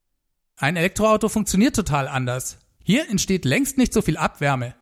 Ein 0.58 0.76
Elektroauto 0.76 1.30
funktioniert 1.30 1.76
total 1.76 2.08
anders. 2.08 2.58
Hier 2.84 3.10
entsteht 3.10 3.46
längst 3.46 3.78
nicht 3.78 3.94
so 3.94 4.02
viel 4.02 4.18
Abwärme. 4.18 4.76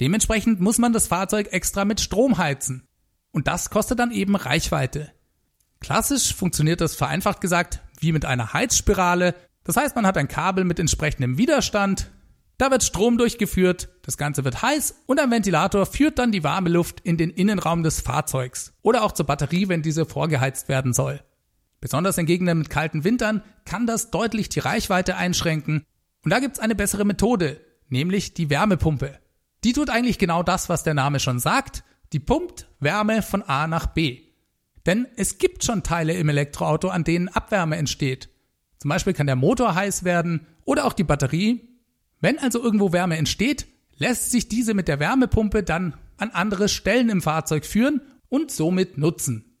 Dementsprechend 0.00 0.60
muss 0.60 0.78
man 0.78 0.92
das 0.92 1.06
Fahrzeug 1.08 1.52
extra 1.52 1.84
mit 1.84 2.00
Strom 2.00 2.38
heizen. 2.38 2.86
Und 3.32 3.46
das 3.46 3.70
kostet 3.70 3.98
dann 3.98 4.10
eben 4.10 4.36
Reichweite. 4.36 5.12
Klassisch 5.80 6.34
funktioniert 6.34 6.80
das 6.80 6.94
vereinfacht 6.94 7.40
gesagt 7.40 7.80
wie 8.00 8.12
mit 8.12 8.24
einer 8.24 8.52
Heizspirale. 8.52 9.34
Das 9.64 9.76
heißt, 9.76 9.96
man 9.96 10.06
hat 10.06 10.16
ein 10.16 10.28
Kabel 10.28 10.64
mit 10.64 10.78
entsprechendem 10.78 11.38
Widerstand, 11.38 12.10
da 12.58 12.72
wird 12.72 12.82
Strom 12.82 13.18
durchgeführt, 13.18 13.88
das 14.02 14.16
Ganze 14.16 14.44
wird 14.44 14.62
heiß 14.62 15.04
und 15.06 15.20
ein 15.20 15.30
Ventilator 15.30 15.86
führt 15.86 16.18
dann 16.18 16.32
die 16.32 16.42
warme 16.42 16.68
Luft 16.68 17.00
in 17.00 17.16
den 17.16 17.30
Innenraum 17.30 17.84
des 17.84 18.00
Fahrzeugs 18.00 18.74
oder 18.82 19.04
auch 19.04 19.12
zur 19.12 19.26
Batterie, 19.26 19.68
wenn 19.68 19.82
diese 19.82 20.04
vorgeheizt 20.04 20.68
werden 20.68 20.92
soll. 20.92 21.20
Besonders 21.80 22.18
in 22.18 22.26
Gegenden 22.26 22.58
mit 22.58 22.68
kalten 22.68 23.04
Wintern 23.04 23.42
kann 23.64 23.86
das 23.86 24.10
deutlich 24.10 24.48
die 24.48 24.58
Reichweite 24.58 25.16
einschränken 25.16 25.84
und 26.24 26.32
da 26.32 26.40
gibt's 26.40 26.58
eine 26.58 26.74
bessere 26.74 27.04
Methode, 27.04 27.60
nämlich 27.88 28.34
die 28.34 28.50
Wärmepumpe. 28.50 29.18
Die 29.62 29.72
tut 29.72 29.88
eigentlich 29.88 30.18
genau 30.18 30.42
das, 30.42 30.68
was 30.68 30.82
der 30.82 30.94
Name 30.94 31.20
schon 31.20 31.38
sagt, 31.38 31.84
die 32.12 32.20
pumpt 32.20 32.66
Wärme 32.80 33.22
von 33.22 33.42
A 33.42 33.68
nach 33.68 33.86
B. 33.86 34.22
Denn 34.84 35.06
es 35.16 35.38
gibt 35.38 35.62
schon 35.62 35.84
Teile 35.84 36.14
im 36.14 36.28
Elektroauto, 36.28 36.88
an 36.88 37.04
denen 37.04 37.28
Abwärme 37.28 37.76
entsteht. 37.76 38.30
Zum 38.78 38.88
Beispiel 38.88 39.12
kann 39.12 39.26
der 39.26 39.36
Motor 39.36 39.74
heiß 39.74 40.02
werden 40.02 40.46
oder 40.64 40.86
auch 40.86 40.92
die 40.92 41.04
Batterie 41.04 41.68
wenn 42.20 42.38
also 42.38 42.62
irgendwo 42.62 42.92
Wärme 42.92 43.16
entsteht, 43.16 43.66
lässt 43.96 44.30
sich 44.30 44.48
diese 44.48 44.74
mit 44.74 44.88
der 44.88 45.00
Wärmepumpe 45.00 45.62
dann 45.62 45.96
an 46.16 46.30
andere 46.30 46.68
Stellen 46.68 47.10
im 47.10 47.22
Fahrzeug 47.22 47.64
führen 47.64 48.00
und 48.28 48.50
somit 48.50 48.98
nutzen. 48.98 49.56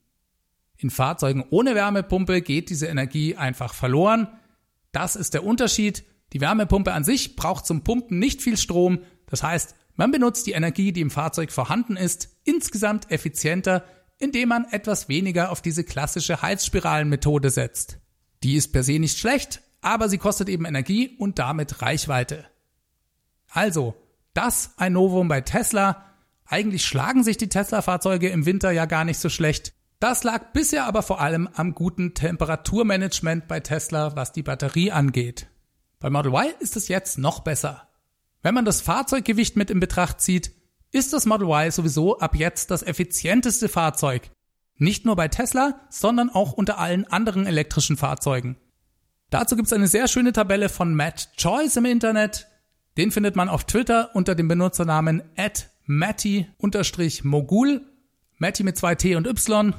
In 0.76 0.90
Fahrzeugen 0.90 1.44
ohne 1.50 1.74
Wärmepumpe 1.74 2.40
geht 2.40 2.70
diese 2.70 2.86
Energie 2.86 3.36
einfach 3.36 3.74
verloren. 3.74 4.28
Das 4.92 5.16
ist 5.16 5.34
der 5.34 5.44
Unterschied. 5.44 6.04
Die 6.32 6.40
Wärmepumpe 6.40 6.92
an 6.92 7.04
sich 7.04 7.36
braucht 7.36 7.66
zum 7.66 7.82
Pumpen 7.82 8.18
nicht 8.18 8.42
viel 8.42 8.56
Strom. 8.56 9.00
Das 9.26 9.42
heißt, 9.42 9.74
man 9.96 10.12
benutzt 10.12 10.46
die 10.46 10.52
Energie, 10.52 10.92
die 10.92 11.00
im 11.00 11.10
Fahrzeug 11.10 11.50
vorhanden 11.50 11.96
ist, 11.96 12.36
insgesamt 12.44 13.10
effizienter, 13.10 13.84
indem 14.18 14.50
man 14.50 14.66
etwas 14.70 15.08
weniger 15.08 15.50
auf 15.50 15.62
diese 15.62 15.82
klassische 15.82 16.42
Heizspiralenmethode 16.42 17.50
setzt. 17.50 17.98
Die 18.44 18.54
ist 18.54 18.72
per 18.72 18.84
se 18.84 19.00
nicht 19.00 19.18
schlecht, 19.18 19.62
aber 19.88 20.08
sie 20.08 20.18
kostet 20.18 20.48
eben 20.48 20.66
Energie 20.66 21.16
und 21.18 21.38
damit 21.38 21.80
Reichweite. 21.80 22.44
Also, 23.50 23.94
das 24.34 24.72
ein 24.76 24.92
Novum 24.92 25.28
bei 25.28 25.40
Tesla. 25.40 26.04
Eigentlich 26.44 26.84
schlagen 26.84 27.24
sich 27.24 27.38
die 27.38 27.48
Tesla-Fahrzeuge 27.48 28.28
im 28.28 28.44
Winter 28.44 28.70
ja 28.70 28.84
gar 28.84 29.04
nicht 29.04 29.18
so 29.18 29.30
schlecht. 29.30 29.72
Das 29.98 30.24
lag 30.24 30.52
bisher 30.52 30.84
aber 30.84 31.02
vor 31.02 31.20
allem 31.20 31.48
am 31.54 31.74
guten 31.74 32.14
Temperaturmanagement 32.14 33.48
bei 33.48 33.60
Tesla, 33.60 34.14
was 34.14 34.32
die 34.32 34.42
Batterie 34.42 34.92
angeht. 34.92 35.48
Bei 35.98 36.10
Model 36.10 36.32
Y 36.32 36.52
ist 36.60 36.76
es 36.76 36.88
jetzt 36.88 37.18
noch 37.18 37.40
besser. 37.40 37.88
Wenn 38.42 38.54
man 38.54 38.64
das 38.64 38.80
Fahrzeuggewicht 38.82 39.56
mit 39.56 39.70
in 39.70 39.80
Betracht 39.80 40.20
zieht, 40.20 40.52
ist 40.92 41.12
das 41.12 41.26
Model 41.26 41.48
Y 41.48 41.70
sowieso 41.70 42.18
ab 42.18 42.36
jetzt 42.36 42.70
das 42.70 42.82
effizienteste 42.82 43.68
Fahrzeug. 43.68 44.30
Nicht 44.76 45.06
nur 45.06 45.16
bei 45.16 45.28
Tesla, 45.28 45.80
sondern 45.88 46.30
auch 46.30 46.52
unter 46.52 46.78
allen 46.78 47.06
anderen 47.06 47.46
elektrischen 47.46 47.96
Fahrzeugen. 47.96 48.56
Dazu 49.30 49.56
gibt 49.56 49.66
es 49.66 49.72
eine 49.72 49.88
sehr 49.88 50.08
schöne 50.08 50.32
Tabelle 50.32 50.68
von 50.68 50.94
Matt 50.94 51.30
Choice 51.36 51.76
im 51.76 51.84
Internet. 51.84 52.46
Den 52.96 53.10
findet 53.10 53.36
man 53.36 53.48
auf 53.50 53.64
Twitter 53.64 54.10
unter 54.14 54.34
dem 54.34 54.48
Benutzernamen 54.48 55.22
at 55.36 55.68
Matty-Mogul. 55.84 57.82
Matty 58.38 58.62
mit 58.62 58.78
zwei 58.78 58.94
T 58.94 59.16
und 59.16 59.26
Y. 59.26 59.74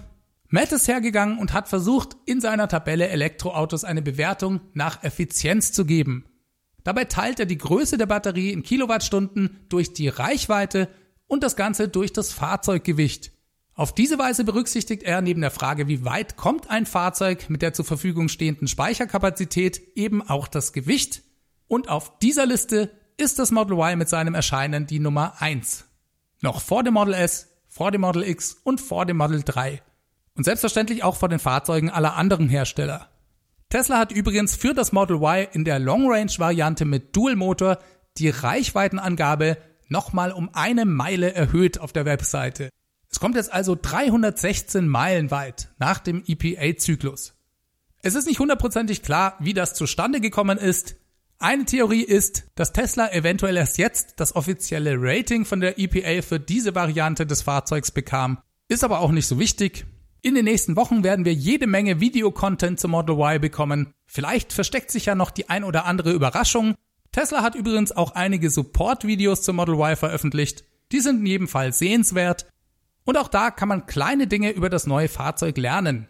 Matt 0.50 0.72
ist 0.72 0.88
hergegangen 0.88 1.40
und 1.40 1.54
hat 1.54 1.68
versucht, 1.68 2.16
in 2.26 2.42
seiner 2.42 2.68
Tabelle 2.68 3.08
Elektroautos 3.08 3.84
eine 3.84 4.02
Bewertung 4.02 4.62
nach 4.74 5.04
Effizienz 5.04 5.72
zu 5.72 5.86
geben. 5.86 6.26
Dabei 6.84 7.06
teilt 7.06 7.40
er 7.40 7.46
die 7.46 7.58
Größe 7.58 7.98
der 7.98 8.06
Batterie 8.06 8.52
in 8.52 8.64
Kilowattstunden 8.64 9.60
durch 9.70 9.94
die 9.94 10.08
Reichweite 10.10 10.90
und 11.28 11.44
das 11.44 11.56
Ganze 11.56 11.88
durch 11.88 12.14
das 12.14 12.32
Fahrzeuggewicht. 12.34 13.32
Auf 13.80 13.94
diese 13.94 14.20
Weise 14.20 14.44
berücksichtigt 14.44 15.04
er 15.04 15.22
neben 15.22 15.40
der 15.40 15.52
Frage, 15.52 15.88
wie 15.88 16.04
weit 16.04 16.36
kommt 16.36 16.70
ein 16.70 16.86
Fahrzeug 16.86 17.50
mit 17.50 17.62
der 17.62 17.72
zur 17.72 17.86
Verfügung 17.86 18.28
stehenden 18.28 18.68
Speicherkapazität 18.68 19.96
eben 19.96 20.22
auch 20.22 20.50
das 20.50 20.74
Gewicht. 20.74 21.22
Und 21.70 21.88
auf 21.88 22.20
dieser 22.20 22.46
Liste 22.46 22.92
ist 23.16 23.40
das 23.40 23.52
Model 23.52 23.78
Y 23.78 23.98
mit 23.98 24.10
seinem 24.10 24.36
Erscheinen 24.36 24.86
die 24.86 25.00
Nummer 25.00 25.36
1. 25.42 25.86
Noch 26.42 26.60
vor 26.60 26.84
dem 26.84 26.96
Model 26.96 27.14
S, 27.14 27.48
vor 27.70 27.92
dem 27.92 28.02
Model 28.02 28.24
X 28.24 28.58
und 28.66 28.82
vor 28.82 29.06
dem 29.06 29.16
Model 29.16 29.44
3 29.46 29.82
und 30.36 30.44
selbstverständlich 30.44 31.06
auch 31.06 31.16
vor 31.16 31.30
den 31.30 31.40
Fahrzeugen 31.40 31.90
aller 31.90 32.18
anderen 32.18 32.50
Hersteller. 32.50 33.08
Tesla 33.70 33.98
hat 33.98 34.12
übrigens 34.12 34.58
für 34.58 34.74
das 34.74 34.92
Model 34.92 35.24
Y 35.24 35.48
in 35.54 35.64
der 35.64 35.80
Long 35.80 36.12
Range 36.12 36.34
Variante 36.38 36.84
mit 36.84 37.16
Dual 37.16 37.38
Motor 37.38 37.80
die 38.18 38.28
Reichweitenangabe 38.28 39.58
nochmal 39.88 40.34
um 40.34 40.50
eine 40.52 40.84
Meile 40.84 41.34
erhöht 41.34 41.80
auf 41.80 41.94
der 41.94 42.04
Webseite. 42.04 42.70
Es 43.12 43.20
kommt 43.20 43.36
jetzt 43.36 43.52
also 43.52 43.76
316 43.80 44.88
Meilen 44.88 45.32
weit 45.32 45.70
nach 45.80 46.00
dem 46.00 46.24
EPA-Zyklus. 46.26 47.34
Es 48.02 48.16
ist 48.16 48.28
nicht 48.28 48.40
hundertprozentig 48.40 49.02
klar, 49.02 49.36
wie 49.40 49.54
das 49.54 49.74
zustande 49.74 50.22
gekommen 50.22 50.58
ist. 50.58 50.96
Eine 51.40 51.66
Theorie 51.66 52.04
ist, 52.04 52.46
dass 52.56 52.74
Tesla 52.74 53.12
eventuell 53.12 53.58
erst 53.58 53.78
jetzt 53.78 54.16
das 54.18 54.36
offizielle 54.36 54.96
Rating 54.98 55.46
von 55.46 55.60
der 55.60 55.80
EPA 55.80 56.22
für 56.22 56.40
diese 56.40 56.76
Variante 56.76 57.26
des 57.26 57.42
Fahrzeugs 57.42 57.92
bekam. 57.92 58.40
Ist 58.68 58.84
aber 58.84 59.00
auch 59.00 59.12
nicht 59.12 59.28
so 59.28 59.40
wichtig. 59.40 59.86
In 60.22 60.36
den 60.36 60.46
nächsten 60.46 60.76
Wochen 60.76 61.04
werden 61.04 61.24
wir 61.24 61.34
jede 61.34 61.66
Menge 61.66 62.02
Videocontent 62.02 62.80
zum 62.80 62.92
Model 62.92 63.16
Y 63.16 63.40
bekommen. 63.40 63.94
Vielleicht 64.06 64.52
versteckt 64.52 64.92
sich 64.92 65.06
ja 65.06 65.16
noch 65.16 65.32
die 65.32 65.50
ein 65.50 65.64
oder 65.64 65.86
andere 65.86 66.12
Überraschung. 66.12 66.76
Tesla 67.14 67.42
hat 67.42 67.56
übrigens 67.56 67.94
auch 67.94 68.12
einige 68.12 68.50
Support-Videos 68.50 69.42
zum 69.42 69.56
Model 69.56 69.76
Y 69.76 69.96
veröffentlicht. 69.96 70.66
Die 70.92 71.00
sind 71.00 71.22
in 71.22 71.26
jedem 71.26 71.48
Fall 71.48 71.72
sehenswert. 71.72 72.48
Und 73.04 73.18
auch 73.18 73.28
da 73.28 73.52
kann 73.52 73.70
man 73.70 73.86
kleine 73.86 74.28
Dinge 74.28 74.52
über 74.52 74.70
das 74.70 74.88
neue 74.88 75.08
Fahrzeug 75.08 75.58
lernen. 75.58 76.08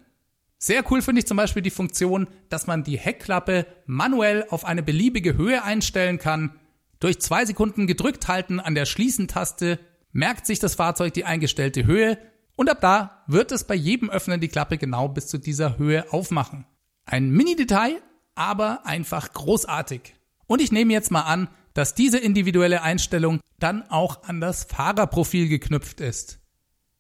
Sehr 0.58 0.84
cool 0.92 1.02
finde 1.02 1.20
ich 1.20 1.28
zum 1.28 1.38
Beispiel 1.38 1.62
die 1.62 1.70
Funktion, 1.70 2.28
dass 2.50 2.68
man 2.68 2.84
die 2.84 2.98
Heckklappe 2.98 3.66
manuell 3.86 4.46
auf 4.50 4.66
eine 4.66 4.84
beliebige 4.84 5.38
Höhe 5.38 5.64
einstellen 5.64 6.20
kann. 6.20 6.60
Durch 7.00 7.22
zwei 7.22 7.46
Sekunden 7.46 7.88
gedrückt 7.88 8.28
halten 8.28 8.60
an 8.60 8.76
der 8.76 8.86
Schließen-Taste 8.86 9.80
merkt 10.12 10.46
sich 10.46 10.60
das 10.60 10.76
Fahrzeug 10.76 11.14
die 11.14 11.24
eingestellte 11.24 11.86
Höhe 11.86 12.18
und 12.58 12.70
ab 12.70 12.82
da 12.82 13.24
wird 13.28 13.54
es 13.54 13.64
bei 13.64 13.76
jedem 13.76 14.10
Öffnen 14.10 14.42
die 14.42 14.50
Klappe 14.50 14.78
genau 14.78 15.08
bis 15.08 15.28
zu 15.28 15.38
dieser 15.38 15.78
Höhe 15.78 16.12
aufmachen. 16.12 16.66
Ein 17.06 17.30
Mini-Detail, 17.30 18.02
aber 18.36 18.86
einfach 18.86 19.32
großartig. 19.32 20.14
Und 20.46 20.62
ich 20.62 20.74
nehme 20.74 20.92
jetzt 20.92 21.10
mal 21.10 21.22
an, 21.22 21.48
dass 21.74 21.96
diese 21.96 22.18
individuelle 22.18 22.82
Einstellung 22.82 23.40
dann 23.60 23.90
auch 23.90 24.24
an 24.24 24.42
das 24.42 24.66
Fahrerprofil 24.66 25.48
geknüpft 25.48 26.02
ist. 26.02 26.39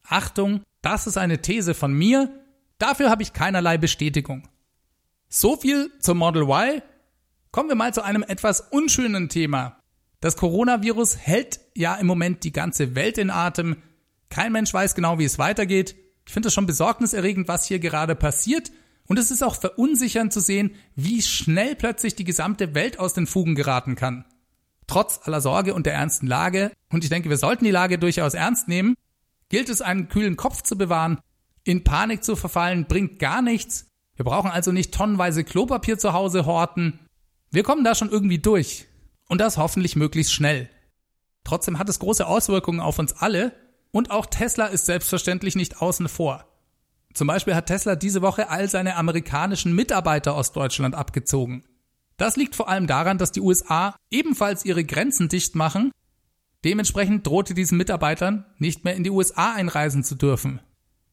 Achtung, 0.09 0.63
das 0.81 1.07
ist 1.07 1.17
eine 1.17 1.41
These 1.41 1.73
von 1.73 1.93
mir, 1.93 2.29
dafür 2.79 3.09
habe 3.09 3.23
ich 3.23 3.33
keinerlei 3.33 3.77
Bestätigung. 3.77 4.47
So 5.29 5.55
viel 5.55 5.91
zum 5.99 6.17
Model 6.17 6.43
Y. 6.43 6.81
Kommen 7.51 7.69
wir 7.69 7.75
mal 7.75 7.93
zu 7.93 8.03
einem 8.03 8.23
etwas 8.23 8.61
unschönen 8.61 9.29
Thema. 9.29 9.77
Das 10.19 10.35
Coronavirus 10.35 11.17
hält 11.17 11.59
ja 11.75 11.95
im 11.95 12.07
Moment 12.07 12.43
die 12.43 12.51
ganze 12.51 12.95
Welt 12.95 13.17
in 13.17 13.29
Atem. 13.29 13.77
Kein 14.29 14.51
Mensch 14.51 14.73
weiß 14.73 14.95
genau, 14.95 15.19
wie 15.19 15.25
es 15.25 15.39
weitergeht. 15.39 15.95
Ich 16.25 16.33
finde 16.33 16.47
es 16.47 16.53
schon 16.53 16.65
besorgniserregend, 16.65 17.47
was 17.47 17.65
hier 17.65 17.79
gerade 17.79 18.15
passiert. 18.15 18.71
Und 19.07 19.17
es 19.17 19.31
ist 19.31 19.43
auch 19.43 19.55
verunsichernd 19.55 20.33
zu 20.33 20.39
sehen, 20.39 20.75
wie 20.95 21.21
schnell 21.21 21.75
plötzlich 21.75 22.15
die 22.15 22.23
gesamte 22.23 22.75
Welt 22.75 22.99
aus 22.99 23.13
den 23.13 23.27
Fugen 23.27 23.55
geraten 23.55 23.95
kann. 23.95 24.25
Trotz 24.87 25.21
aller 25.23 25.41
Sorge 25.41 25.73
und 25.73 25.85
der 25.85 25.93
ernsten 25.93 26.27
Lage, 26.27 26.71
und 26.91 27.03
ich 27.03 27.09
denke, 27.09 27.29
wir 27.29 27.37
sollten 27.37 27.65
die 27.65 27.71
Lage 27.71 27.97
durchaus 27.97 28.33
ernst 28.33 28.67
nehmen, 28.67 28.95
gilt 29.49 29.69
es, 29.69 29.81
einen 29.81 30.09
kühlen 30.09 30.38
Kopf 30.38 30.62
zu 30.62 30.77
bewahren. 30.77 31.19
In 31.63 31.83
Panik 31.83 32.23
zu 32.23 32.35
verfallen 32.35 32.85
bringt 32.85 33.19
gar 33.19 33.41
nichts. 33.41 33.88
Wir 34.15 34.25
brauchen 34.25 34.51
also 34.51 34.71
nicht 34.71 34.93
tonnenweise 34.93 35.43
Klopapier 35.43 35.97
zu 35.97 36.13
Hause 36.13 36.45
horten. 36.45 36.99
Wir 37.51 37.63
kommen 37.63 37.83
da 37.83 37.95
schon 37.95 38.09
irgendwie 38.09 38.39
durch. 38.39 38.88
Und 39.27 39.39
das 39.41 39.57
hoffentlich 39.57 39.95
möglichst 39.95 40.33
schnell. 40.33 40.69
Trotzdem 41.43 41.79
hat 41.79 41.89
es 41.89 41.99
große 41.99 42.25
Auswirkungen 42.25 42.79
auf 42.79 42.99
uns 42.99 43.13
alle 43.13 43.53
und 43.91 44.12
auch 44.12 44.25
Tesla 44.25 44.67
ist 44.67 44.85
selbstverständlich 44.85 45.55
nicht 45.55 45.81
außen 45.81 46.07
vor. 46.07 46.45
Zum 47.13 47.27
Beispiel 47.27 47.55
hat 47.55 47.67
Tesla 47.67 47.95
diese 47.95 48.21
Woche 48.21 48.49
all 48.49 48.69
seine 48.69 48.95
amerikanischen 48.95 49.73
Mitarbeiter 49.73 50.35
aus 50.35 50.51
Deutschland 50.51 50.95
abgezogen. 50.95 51.63
Das 52.17 52.35
liegt 52.35 52.55
vor 52.55 52.69
allem 52.69 52.85
daran, 52.85 53.17
dass 53.17 53.31
die 53.31 53.41
USA 53.41 53.95
ebenfalls 54.12 54.65
ihre 54.65 54.83
Grenzen 54.83 55.29
dicht 55.29 55.55
machen. 55.55 55.91
Dementsprechend 56.65 57.25
drohte 57.25 57.53
diesen 57.53 57.77
Mitarbeitern 57.77 58.45
nicht 58.57 58.83
mehr 58.83 58.95
in 58.95 59.03
die 59.03 59.09
USA 59.09 59.53
einreisen 59.53 60.03
zu 60.03 60.15
dürfen. 60.15 60.61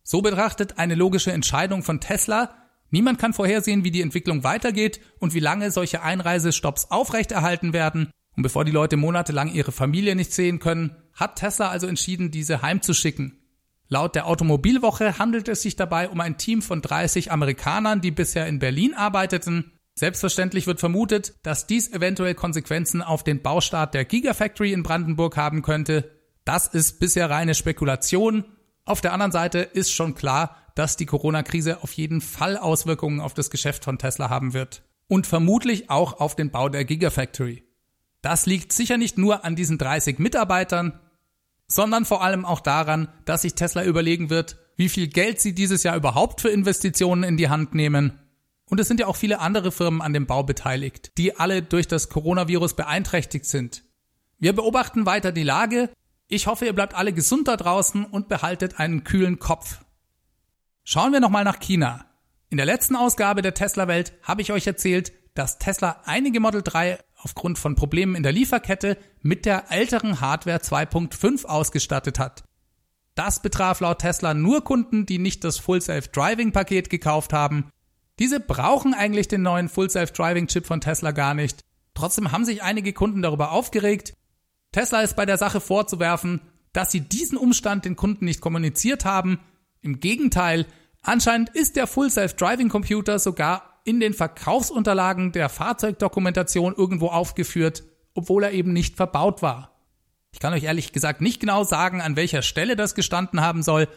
So 0.03 0.23
betrachtet 0.23 0.79
eine 0.79 0.95
logische 0.95 1.33
Entscheidung 1.33 1.83
von 1.83 2.01
Tesla, 2.01 2.55
niemand 2.91 3.19
kann 3.19 3.33
vorhersehen, 3.33 3.85
wie 3.85 3.91
die 3.91 4.03
Entwicklung 4.03 4.45
weitergeht 4.45 5.01
und 5.19 5.35
wie 5.35 5.41
lange 5.41 5.71
solche 5.71 6.03
Einreisestopps 6.03 6.91
aufrechterhalten 6.91 7.73
werden. 7.73 8.11
Und 8.37 8.43
bevor 8.43 8.65
die 8.65 8.73
Leute 8.73 8.97
monatelang 8.97 9.53
ihre 9.53 9.73
Familie 9.73 10.15
nicht 10.15 10.33
sehen 10.33 10.59
können, 10.59 10.97
hat 11.15 11.37
Tesla 11.37 11.69
also 11.71 11.87
entschieden, 11.87 12.31
diese 12.31 12.63
heimzuschicken. 12.63 13.41
Laut 13.89 14.15
der 14.15 14.27
Automobilwoche 14.27 15.19
handelt 15.19 15.49
es 15.49 15.63
sich 15.63 15.77
dabei 15.77 16.09
um 16.09 16.21
ein 16.21 16.39
Team 16.39 16.61
von 16.61 16.83
30 16.83 17.31
Amerikanern, 17.31 18.01
die 18.01 18.11
bisher 18.11 18.47
in 18.47 18.59
Berlin 18.59 18.95
arbeiteten. 18.95 19.76
Selbstverständlich 19.99 20.67
wird 20.67 20.79
vermutet, 20.79 21.35
dass 21.43 21.67
dies 21.67 21.91
eventuell 21.91 22.35
Konsequenzen 22.35 23.01
auf 23.01 23.25
den 23.25 23.41
Baustart 23.41 23.95
der 23.95 24.05
Gigafactory 24.05 24.73
in 24.73 24.83
Brandenburg 24.83 25.39
haben 25.39 25.63
könnte. 25.63 26.11
Das 26.45 26.69
ist 26.69 27.01
bisher 27.01 27.31
reine 27.31 27.55
Spekulation. 27.55 28.45
Auf 28.85 29.01
der 29.01 29.15
anderen 29.15 29.33
Seite 29.33 29.61
ist 29.61 29.91
schon 29.91 30.15
klar, 30.15 30.57
dass 30.75 30.99
die 30.99 31.07
Corona-Krise 31.07 31.83
auf 31.83 31.93
jeden 31.93 32.21
Fall 32.21 32.59
Auswirkungen 32.59 33.21
auf 33.21 33.33
das 33.33 33.51
Geschäft 33.51 33.85
von 33.85 33.99
Tesla 33.99 34.29
haben 34.29 34.53
wird. 34.53 34.83
Und 35.09 35.27
vermutlich 35.27 35.89
auch 35.89 36.21
auf 36.21 36.37
den 36.37 36.51
Bau 36.51 36.69
der 36.69 36.85
Gigafactory. 36.85 37.65
Das 38.21 38.45
liegt 38.45 38.73
sicher 38.75 38.99
nicht 38.99 39.17
nur 39.17 39.45
an 39.45 39.57
diesen 39.57 39.79
30 39.79 40.19
Mitarbeitern, 40.19 41.01
sondern 41.69 42.05
vor 42.05 42.23
allem 42.23 42.45
auch 42.45 42.61
daran, 42.61 43.09
dass 43.25 43.43
sich 43.43 43.55
Tesla 43.55 43.83
überlegen 43.85 44.29
wird, 44.29 44.59
wie 44.77 44.91
viel 44.91 45.09
Geld 45.09 45.41
sie 45.41 45.55
dieses 45.55 45.85
Jahr 45.85 45.97
überhaupt 45.97 46.43
für 46.43 46.51
Investitionen 46.51 47.23
in 47.23 47.39
die 47.39 47.49
Hand 47.49 47.75
nehmen. 47.75 48.21
Und 48.69 48.81
es 48.81 48.89
sind 48.89 49.01
ja 49.01 49.07
auch 49.07 49.17
viele 49.17 49.39
andere 49.41 49.71
Firmen 49.71 50.03
an 50.03 50.13
dem 50.13 50.27
Bau 50.27 50.43
beteiligt, 50.43 51.13
die 51.19 51.37
alle 51.37 51.63
durch 51.63 51.87
das 51.87 52.09
Coronavirus 52.09 52.75
beeinträchtigt 52.75 53.47
sind. 53.47 53.85
Wir 54.39 54.55
beobachten 54.55 55.07
weiter 55.07 55.33
die 55.33 55.45
Lage. 55.45 55.91
Ich 56.29 56.47
hoffe, 56.47 56.67
ihr 56.67 56.73
bleibt 56.73 56.95
alle 56.95 57.13
gesund 57.13 57.49
da 57.49 57.57
draußen 57.57 58.05
und 58.05 58.29
behaltet 58.29 58.81
einen 58.81 59.05
kühlen 59.05 59.39
Kopf. 59.39 59.79
Schauen 60.83 61.13
wir 61.13 61.21
nochmal 61.21 61.45
nach 61.45 61.61
China. 61.61 62.07
In 62.49 62.57
der 62.57 62.67
letzten 62.67 62.97
Ausgabe 62.97 63.43
der 63.43 63.55
Tesla 63.55 63.89
Welt 63.89 64.13
habe 64.23 64.43
ich 64.43 64.53
euch 64.53 64.67
erzählt, 64.67 65.13
dass 65.35 65.59
Tesla 65.59 66.03
einige 66.05 66.41
Model 66.41 66.63
3 66.63 66.99
aufgrund 67.23 67.59
von 67.59 67.77
Problemen 67.77 68.15
in 68.15 68.23
der 68.23 68.33
Lieferkette 68.33 68.99
mit 69.21 69.47
der 69.47 69.71
älteren 69.71 70.21
Hardware 70.21 70.59
2.5 70.59 71.45
ausgestattet 71.45 72.19
hat. 72.19 72.45
Das 73.15 73.41
betraf 73.41 73.81
laut 73.81 74.01
Tesla 74.01 74.35
nur 74.35 74.63
Kunden, 74.63 75.07
die 75.07 75.19
nicht 75.19 75.43
das 75.45 75.59
Full 75.59 75.81
Self 75.81 76.09
Driving 76.09 76.53
Paket 76.53 76.91
gekauft 76.91 77.33
haben. 77.33 77.71
Diese 78.19 78.41
brauchen 78.41 78.95
eigentlich 78.95 79.29
den 79.29 79.43
neuen 79.43 79.69
Full 79.69 79.91
Self 79.91 80.13
Driving 80.13 80.47
Chip 80.47 80.67
von 80.67 80.81
Tesla 80.81 81.11
gar 81.11 81.35
nicht. 81.35 81.61
Trotzdem 81.95 82.33
haben 82.33 82.45
sich 82.45 82.63
einige 82.63 82.93
Kunden 82.93 83.23
darüber 83.23 83.53
aufgeregt. 83.53 84.15
Tesla 84.73 85.03
ist 85.03 85.17
bei 85.17 85.27
der 85.27 85.39
Sache 85.39 85.61
vorzuwerfen, 85.61 86.41
dass 86.73 86.91
sie 86.91 87.01
diesen 87.01 87.39
Umstand 87.39 87.85
den 87.85 87.97
Kunden 87.97 88.25
nicht 88.27 88.41
kommuniziert 88.41 89.05
haben. 89.05 89.41
Im 89.81 90.01
Gegenteil, 90.01 90.67
anscheinend 91.03 91.51
ist 91.51 91.77
der 91.77 91.87
Full 91.87 92.11
Self 92.11 92.35
Driving 92.35 92.69
Computer 92.69 93.19
sogar 93.19 93.81
in 93.85 94.01
den 94.01 94.15
Verkaufsunterlagen 94.15 95.33
der 95.33 95.49
Fahrzeugdokumentation 95.49 96.75
irgendwo 96.77 97.09
aufgeführt, 97.09 97.85
obwohl 98.15 98.45
er 98.45 98.53
eben 98.53 98.73
nicht 98.73 98.97
verbaut 98.97 99.43
war. 99.43 99.77
Ich 100.33 100.41
kann 100.41 100.53
euch 100.53 100.65
ehrlich 100.65 100.93
gesagt 100.93 101.23
nicht 101.23 101.41
genau 101.41 101.65
sagen, 101.65 102.03
an 102.03 102.17
welcher 102.17 102.43
Stelle 102.43 102.77
das 102.77 102.95
gestanden 102.95 103.41
haben 103.41 103.63
soll. 103.63 103.89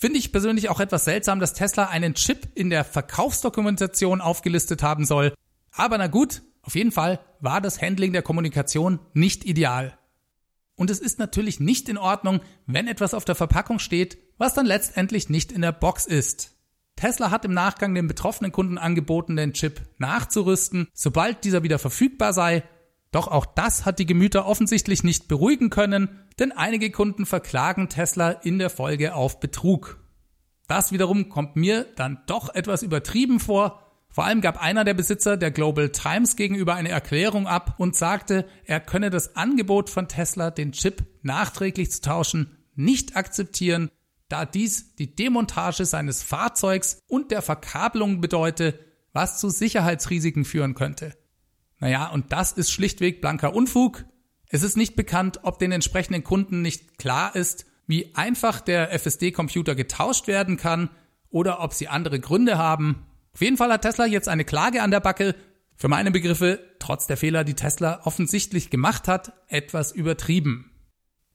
Finde 0.00 0.18
ich 0.18 0.32
persönlich 0.32 0.70
auch 0.70 0.80
etwas 0.80 1.04
seltsam, 1.04 1.40
dass 1.40 1.52
Tesla 1.52 1.88
einen 1.88 2.14
Chip 2.14 2.48
in 2.54 2.70
der 2.70 2.84
Verkaufsdokumentation 2.84 4.22
aufgelistet 4.22 4.82
haben 4.82 5.04
soll. 5.04 5.34
Aber 5.72 5.98
na 5.98 6.06
gut, 6.06 6.40
auf 6.62 6.74
jeden 6.74 6.90
Fall 6.90 7.20
war 7.40 7.60
das 7.60 7.82
Handling 7.82 8.14
der 8.14 8.22
Kommunikation 8.22 8.98
nicht 9.12 9.44
ideal. 9.44 9.98
Und 10.74 10.88
es 10.88 11.00
ist 11.00 11.18
natürlich 11.18 11.60
nicht 11.60 11.86
in 11.90 11.98
Ordnung, 11.98 12.40
wenn 12.64 12.88
etwas 12.88 13.12
auf 13.12 13.26
der 13.26 13.34
Verpackung 13.34 13.78
steht, 13.78 14.16
was 14.38 14.54
dann 14.54 14.64
letztendlich 14.64 15.28
nicht 15.28 15.52
in 15.52 15.60
der 15.60 15.72
Box 15.72 16.06
ist. 16.06 16.56
Tesla 16.96 17.30
hat 17.30 17.44
im 17.44 17.52
Nachgang 17.52 17.94
den 17.94 18.08
betroffenen 18.08 18.52
Kunden 18.52 18.78
angeboten, 18.78 19.36
den 19.36 19.52
Chip 19.52 19.82
nachzurüsten, 19.98 20.88
sobald 20.94 21.44
dieser 21.44 21.62
wieder 21.62 21.78
verfügbar 21.78 22.32
sei 22.32 22.62
doch 23.12 23.26
auch 23.26 23.44
das 23.44 23.84
hat 23.84 23.98
die 23.98 24.06
Gemüter 24.06 24.46
offensichtlich 24.46 25.02
nicht 25.02 25.26
beruhigen 25.26 25.70
können, 25.70 26.08
denn 26.40 26.52
einige 26.52 26.90
Kunden 26.90 27.26
verklagen 27.26 27.88
Tesla 27.88 28.30
in 28.30 28.58
der 28.58 28.70
Folge 28.70 29.14
auf 29.14 29.38
Betrug. 29.38 30.02
Das 30.66 30.90
wiederum 30.90 31.28
kommt 31.28 31.56
mir 31.56 31.84
dann 31.96 32.22
doch 32.26 32.54
etwas 32.54 32.82
übertrieben 32.82 33.38
vor. 33.40 33.86
Vor 34.08 34.24
allem 34.24 34.40
gab 34.40 34.60
einer 34.60 34.84
der 34.84 34.94
Besitzer 34.94 35.36
der 35.36 35.50
Global 35.50 35.90
Times 35.90 36.34
gegenüber 36.34 36.74
eine 36.74 36.88
Erklärung 36.88 37.46
ab 37.46 37.74
und 37.78 37.94
sagte, 37.94 38.46
er 38.64 38.80
könne 38.80 39.10
das 39.10 39.36
Angebot 39.36 39.90
von 39.90 40.08
Tesla, 40.08 40.50
den 40.50 40.72
Chip 40.72 41.04
nachträglich 41.22 41.92
zu 41.92 42.00
tauschen, 42.00 42.56
nicht 42.74 43.16
akzeptieren, 43.16 43.90
da 44.28 44.46
dies 44.46 44.94
die 44.96 45.14
Demontage 45.14 45.84
seines 45.84 46.22
Fahrzeugs 46.22 47.00
und 47.08 47.30
der 47.30 47.42
Verkabelung 47.42 48.20
bedeute, 48.20 48.78
was 49.12 49.40
zu 49.40 49.50
Sicherheitsrisiken 49.50 50.44
führen 50.44 50.74
könnte. 50.74 51.16
Naja, 51.78 52.08
und 52.10 52.32
das 52.32 52.52
ist 52.52 52.70
schlichtweg 52.70 53.20
blanker 53.20 53.54
Unfug. 53.54 54.04
Es 54.52 54.64
ist 54.64 54.76
nicht 54.76 54.96
bekannt, 54.96 55.40
ob 55.44 55.60
den 55.60 55.70
entsprechenden 55.70 56.24
Kunden 56.24 56.60
nicht 56.60 56.98
klar 56.98 57.36
ist, 57.36 57.66
wie 57.86 58.14
einfach 58.16 58.60
der 58.60 58.92
FSD-Computer 58.98 59.76
getauscht 59.76 60.26
werden 60.26 60.56
kann 60.56 60.90
oder 61.30 61.60
ob 61.60 61.72
sie 61.72 61.86
andere 61.86 62.18
Gründe 62.18 62.58
haben. 62.58 63.06
Auf 63.32 63.40
jeden 63.40 63.56
Fall 63.56 63.72
hat 63.72 63.82
Tesla 63.82 64.06
jetzt 64.06 64.28
eine 64.28 64.44
Klage 64.44 64.82
an 64.82 64.90
der 64.90 65.00
Backe. 65.00 65.36
Für 65.76 65.86
meine 65.86 66.10
Begriffe, 66.10 66.58
trotz 66.80 67.06
der 67.06 67.16
Fehler, 67.16 67.44
die 67.44 67.54
Tesla 67.54 68.00
offensichtlich 68.04 68.70
gemacht 68.70 69.06
hat, 69.06 69.32
etwas 69.46 69.92
übertrieben. 69.92 70.72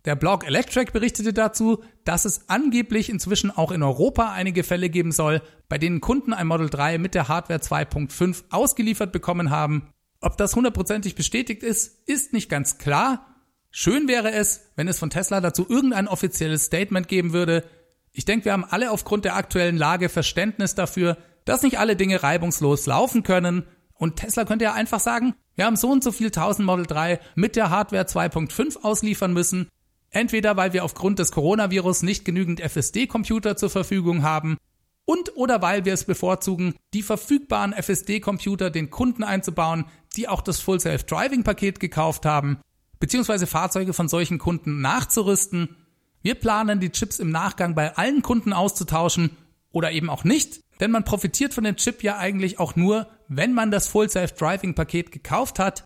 Der 0.03 0.15
Blog 0.15 0.45
Electric 0.45 0.91
berichtete 0.91 1.31
dazu, 1.31 1.83
dass 2.03 2.25
es 2.25 2.49
angeblich 2.49 3.09
inzwischen 3.09 3.49
auch 3.49 3.71
in 3.71 3.81
Europa 3.81 4.33
einige 4.33 4.63
Fälle 4.63 4.89
geben 4.89 5.13
soll, 5.13 5.41
bei 5.69 5.77
denen 5.77 6.01
Kunden 6.01 6.33
ein 6.33 6.47
Model 6.47 6.69
3 6.69 6.97
mit 6.97 7.15
der 7.15 7.29
Hardware 7.29 7.59
2.5 7.59 8.43
ausgeliefert 8.51 9.13
bekommen 9.13 9.49
haben 9.49 9.87
ob 10.25 10.37
das 10.37 10.55
hundertprozentig 10.55 11.13
bestätigt 11.13 11.61
ist, 11.61 12.07
ist 12.07 12.33
nicht 12.33 12.49
ganz 12.49 12.79
klar. 12.79 13.27
Schön 13.69 14.07
wäre 14.07 14.31
es, 14.31 14.71
wenn 14.75 14.87
es 14.87 14.97
von 14.97 15.11
Tesla 15.11 15.39
dazu 15.39 15.67
irgendein 15.69 16.07
offizielles 16.07 16.65
Statement 16.65 17.07
geben 17.07 17.31
würde. 17.31 17.63
Ich 18.11 18.25
denke, 18.25 18.45
wir 18.45 18.53
haben 18.53 18.65
alle 18.65 18.89
aufgrund 18.89 19.25
der 19.25 19.35
aktuellen 19.35 19.77
Lage 19.77 20.09
Verständnis 20.09 20.73
dafür, 20.73 21.17
dass 21.45 21.61
nicht 21.61 21.77
alle 21.77 21.95
Dinge 21.95 22.23
reibungslos 22.23 22.87
laufen 22.87 23.21
können. 23.21 23.67
Und 23.93 24.15
Tesla 24.15 24.45
könnte 24.45 24.65
ja 24.65 24.73
einfach 24.73 24.99
sagen, 24.99 25.35
wir 25.53 25.65
haben 25.65 25.75
so 25.75 25.91
und 25.91 26.03
so 26.03 26.11
viel 26.11 26.27
1000 26.27 26.65
Model 26.65 26.87
3 26.87 27.19
mit 27.35 27.55
der 27.55 27.69
Hardware 27.69 28.05
2.5 28.05 28.81
ausliefern 28.81 29.31
müssen. 29.31 29.69
Entweder 30.09 30.57
weil 30.57 30.73
wir 30.73 30.83
aufgrund 30.83 31.19
des 31.19 31.31
Coronavirus 31.31 32.01
nicht 32.01 32.25
genügend 32.25 32.61
FSD-Computer 32.61 33.57
zur 33.57 33.69
Verfügung 33.69 34.23
haben 34.23 34.57
und 35.05 35.37
oder 35.37 35.61
weil 35.61 35.85
wir 35.85 35.93
es 35.93 36.03
bevorzugen, 36.03 36.73
die 36.93 37.03
verfügbaren 37.03 37.73
FSD-Computer 37.73 38.71
den 38.71 38.89
Kunden 38.89 39.23
einzubauen, 39.23 39.85
die 40.15 40.27
auch 40.27 40.41
das 40.41 40.59
Full 40.59 40.79
Self-Driving-Paket 40.79 41.79
gekauft 41.79 42.25
haben, 42.25 42.59
beziehungsweise 42.99 43.47
Fahrzeuge 43.47 43.93
von 43.93 44.07
solchen 44.07 44.37
Kunden 44.37 44.81
nachzurüsten. 44.81 45.75
Wir 46.21 46.35
planen, 46.35 46.79
die 46.79 46.91
Chips 46.91 47.19
im 47.19 47.31
Nachgang 47.31 47.75
bei 47.75 47.95
allen 47.95 48.21
Kunden 48.21 48.53
auszutauschen 48.53 49.37
oder 49.71 49.91
eben 49.91 50.09
auch 50.09 50.23
nicht, 50.23 50.61
denn 50.79 50.91
man 50.91 51.05
profitiert 51.05 51.53
von 51.53 51.63
dem 51.63 51.75
Chip 51.75 52.03
ja 52.03 52.17
eigentlich 52.17 52.59
auch 52.59 52.75
nur, 52.75 53.07
wenn 53.27 53.53
man 53.53 53.71
das 53.71 53.87
Full 53.87 54.09
Self-Driving-Paket 54.09 55.11
gekauft 55.11 55.59
hat. 55.59 55.83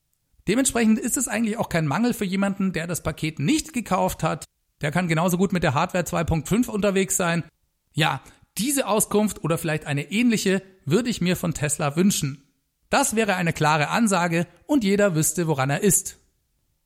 Dementsprechend 0.47 0.97
ist 0.97 1.17
es 1.17 1.27
eigentlich 1.27 1.57
auch 1.57 1.69
kein 1.69 1.87
Mangel 1.87 2.13
für 2.13 2.25
jemanden, 2.25 2.73
der 2.73 2.87
das 2.87 3.03
Paket 3.03 3.39
nicht 3.39 3.73
gekauft 3.73 4.23
hat. 4.23 4.45
Der 4.81 4.91
kann 4.91 5.07
genauso 5.07 5.37
gut 5.37 5.53
mit 5.53 5.63
der 5.63 5.73
Hardware 5.73 6.05
2.5 6.05 6.69
unterwegs 6.69 7.17
sein. 7.17 7.43
Ja, 7.93 8.21
diese 8.57 8.87
Auskunft 8.87 9.43
oder 9.43 9.57
vielleicht 9.57 9.85
eine 9.85 10.11
ähnliche 10.11 10.61
würde 10.85 11.09
ich 11.09 11.21
mir 11.21 11.35
von 11.35 11.53
Tesla 11.53 11.95
wünschen. 11.95 12.48
Das 12.89 13.15
wäre 13.15 13.35
eine 13.35 13.53
klare 13.53 13.89
Ansage 13.89 14.47
und 14.65 14.83
jeder 14.83 15.15
wüsste, 15.15 15.47
woran 15.47 15.69
er 15.69 15.81
ist. 15.81 16.17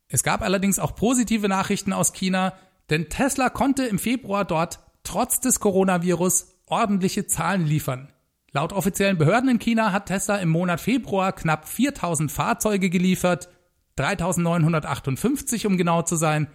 Es 0.08 0.24
gab 0.24 0.42
allerdings 0.42 0.80
auch 0.80 0.96
positive 0.96 1.48
Nachrichten 1.48 1.94
aus 1.94 2.14
China, 2.14 2.54
denn 2.90 3.10
Tesla 3.10 3.50
konnte 3.50 3.86
im 3.86 4.00
Februar 4.00 4.46
dort 4.46 4.80
trotz 5.04 5.40
des 5.40 5.60
Coronavirus 5.60 6.56
ordentliche 6.66 7.28
Zahlen 7.28 7.66
liefern. 7.66 8.12
Laut 8.52 8.74
offiziellen 8.74 9.18
Behörden 9.18 9.50
in 9.50 9.60
China 9.60 9.92
hat 9.92 10.08
Tesla 10.08 10.38
im 10.38 10.50
Monat 10.50 10.82
Februar 10.82 11.34
knapp 11.34 11.68
4000 11.68 12.32
Fahrzeuge 12.32 12.90
geliefert, 12.90 13.50
3958 13.96 15.66
um 15.66 15.78
genau 15.78 16.02
zu 16.02 16.16
sein. 16.16 16.48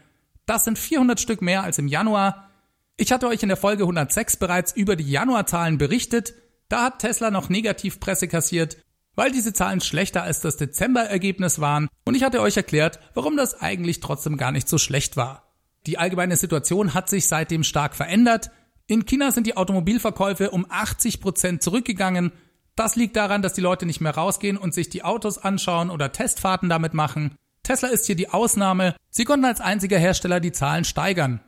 Das 0.46 0.64
sind 0.64 0.78
400 0.78 1.20
Stück 1.20 1.42
mehr 1.42 1.62
als 1.62 1.78
im 1.78 1.88
Januar 1.88 2.48
ich 3.00 3.12
hatte 3.12 3.28
euch 3.28 3.44
in 3.44 3.48
der 3.48 3.56
Folge 3.56 3.84
106 3.84 4.38
bereits 4.38 4.72
über 4.72 4.96
die 4.96 5.08
Januarzahlen 5.08 5.78
berichtet. 5.78 6.34
Da 6.68 6.82
hat 6.82 6.98
Tesla 6.98 7.30
noch 7.30 7.48
Negativpresse 7.48 8.26
kassiert, 8.26 8.76
weil 9.18 9.32
diese 9.32 9.52
Zahlen 9.52 9.80
schlechter 9.80 10.22
als 10.22 10.40
das 10.42 10.56
Dezemberergebnis 10.58 11.60
waren 11.60 11.88
und 12.04 12.14
ich 12.14 12.22
hatte 12.22 12.40
euch 12.40 12.56
erklärt, 12.56 13.00
warum 13.14 13.36
das 13.36 13.60
eigentlich 13.60 13.98
trotzdem 13.98 14.36
gar 14.36 14.52
nicht 14.52 14.68
so 14.68 14.78
schlecht 14.78 15.16
war. 15.16 15.56
Die 15.86 15.98
allgemeine 15.98 16.36
Situation 16.36 16.94
hat 16.94 17.10
sich 17.10 17.26
seitdem 17.26 17.64
stark 17.64 17.96
verändert. 17.96 18.52
In 18.86 19.06
China 19.06 19.32
sind 19.32 19.48
die 19.48 19.56
Automobilverkäufe 19.56 20.52
um 20.52 20.66
80 20.68 21.20
Prozent 21.20 21.64
zurückgegangen. 21.64 22.30
Das 22.76 22.94
liegt 22.94 23.16
daran, 23.16 23.42
dass 23.42 23.54
die 23.54 23.60
Leute 23.60 23.86
nicht 23.86 24.00
mehr 24.00 24.14
rausgehen 24.14 24.56
und 24.56 24.72
sich 24.72 24.88
die 24.88 25.02
Autos 25.02 25.38
anschauen 25.38 25.90
oder 25.90 26.12
Testfahrten 26.12 26.68
damit 26.68 26.94
machen. 26.94 27.34
Tesla 27.64 27.88
ist 27.88 28.06
hier 28.06 28.14
die 28.14 28.30
Ausnahme. 28.30 28.94
Sie 29.10 29.24
konnten 29.24 29.46
als 29.46 29.60
einziger 29.60 29.98
Hersteller 29.98 30.38
die 30.38 30.52
Zahlen 30.52 30.84
steigern. 30.84 31.40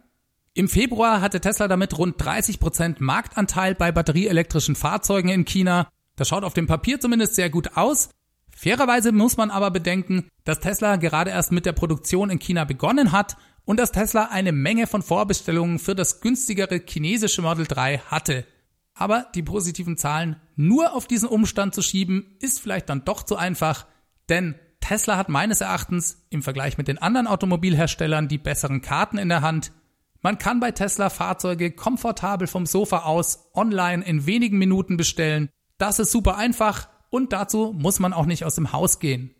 Im 0.54 0.68
Februar 0.68 1.20
hatte 1.20 1.40
Tesla 1.40 1.68
damit 1.68 1.96
rund 1.96 2.20
30% 2.20 2.96
Marktanteil 2.98 3.76
bei 3.76 3.92
batterieelektrischen 3.92 4.74
Fahrzeugen 4.74 5.28
in 5.28 5.44
China. 5.44 5.88
Das 6.20 6.28
schaut 6.28 6.44
auf 6.44 6.52
dem 6.52 6.66
Papier 6.66 7.00
zumindest 7.00 7.34
sehr 7.34 7.48
gut 7.48 7.78
aus. 7.78 8.10
Fairerweise 8.54 9.10
muss 9.10 9.38
man 9.38 9.50
aber 9.50 9.70
bedenken, 9.70 10.28
dass 10.44 10.60
Tesla 10.60 10.96
gerade 10.96 11.30
erst 11.30 11.50
mit 11.50 11.64
der 11.64 11.72
Produktion 11.72 12.28
in 12.28 12.38
China 12.38 12.66
begonnen 12.66 13.10
hat 13.10 13.38
und 13.64 13.80
dass 13.80 13.90
Tesla 13.90 14.26
eine 14.26 14.52
Menge 14.52 14.86
von 14.86 15.00
Vorbestellungen 15.00 15.78
für 15.78 15.94
das 15.94 16.20
günstigere 16.20 16.82
chinesische 16.86 17.40
Model 17.40 17.66
3 17.66 18.00
hatte. 18.00 18.44
Aber 18.92 19.28
die 19.34 19.42
positiven 19.42 19.96
Zahlen 19.96 20.36
nur 20.56 20.92
auf 20.92 21.06
diesen 21.06 21.26
Umstand 21.26 21.74
zu 21.74 21.80
schieben, 21.80 22.36
ist 22.38 22.60
vielleicht 22.60 22.90
dann 22.90 23.06
doch 23.06 23.22
zu 23.22 23.36
einfach, 23.36 23.86
denn 24.28 24.56
Tesla 24.80 25.16
hat 25.16 25.30
meines 25.30 25.62
Erachtens 25.62 26.26
im 26.28 26.42
Vergleich 26.42 26.76
mit 26.76 26.86
den 26.86 26.98
anderen 26.98 27.28
Automobilherstellern 27.28 28.28
die 28.28 28.36
besseren 28.36 28.82
Karten 28.82 29.16
in 29.16 29.30
der 29.30 29.40
Hand. 29.40 29.72
Man 30.20 30.36
kann 30.36 30.60
bei 30.60 30.72
Tesla 30.72 31.08
Fahrzeuge 31.08 31.70
komfortabel 31.70 32.46
vom 32.46 32.66
Sofa 32.66 33.04
aus 33.04 33.48
online 33.54 34.04
in 34.04 34.26
wenigen 34.26 34.58
Minuten 34.58 34.98
bestellen. 34.98 35.48
Das 35.80 35.98
ist 35.98 36.10
super 36.10 36.36
einfach 36.36 36.90
und 37.08 37.32
dazu 37.32 37.72
muss 37.74 38.00
man 38.00 38.12
auch 38.12 38.26
nicht 38.26 38.44
aus 38.44 38.54
dem 38.54 38.74
Haus 38.74 38.98
gehen. 38.98 39.34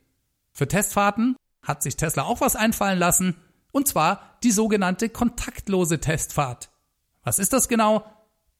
Für 0.53 0.67
Testfahrten 0.67 1.37
hat 1.63 1.83
sich 1.83 1.99
Tesla 1.99 2.23
auch 2.23 2.41
was 2.41 2.57
einfallen 2.57 2.99
lassen, 2.99 3.37
und 3.73 3.87
zwar 3.87 4.39
die 4.43 4.51
sogenannte 4.51 5.11
kontaktlose 5.11 6.01
Testfahrt. 6.01 6.71
Was 7.23 7.39
ist 7.39 7.53
das 7.53 7.69
genau? 7.69 8.07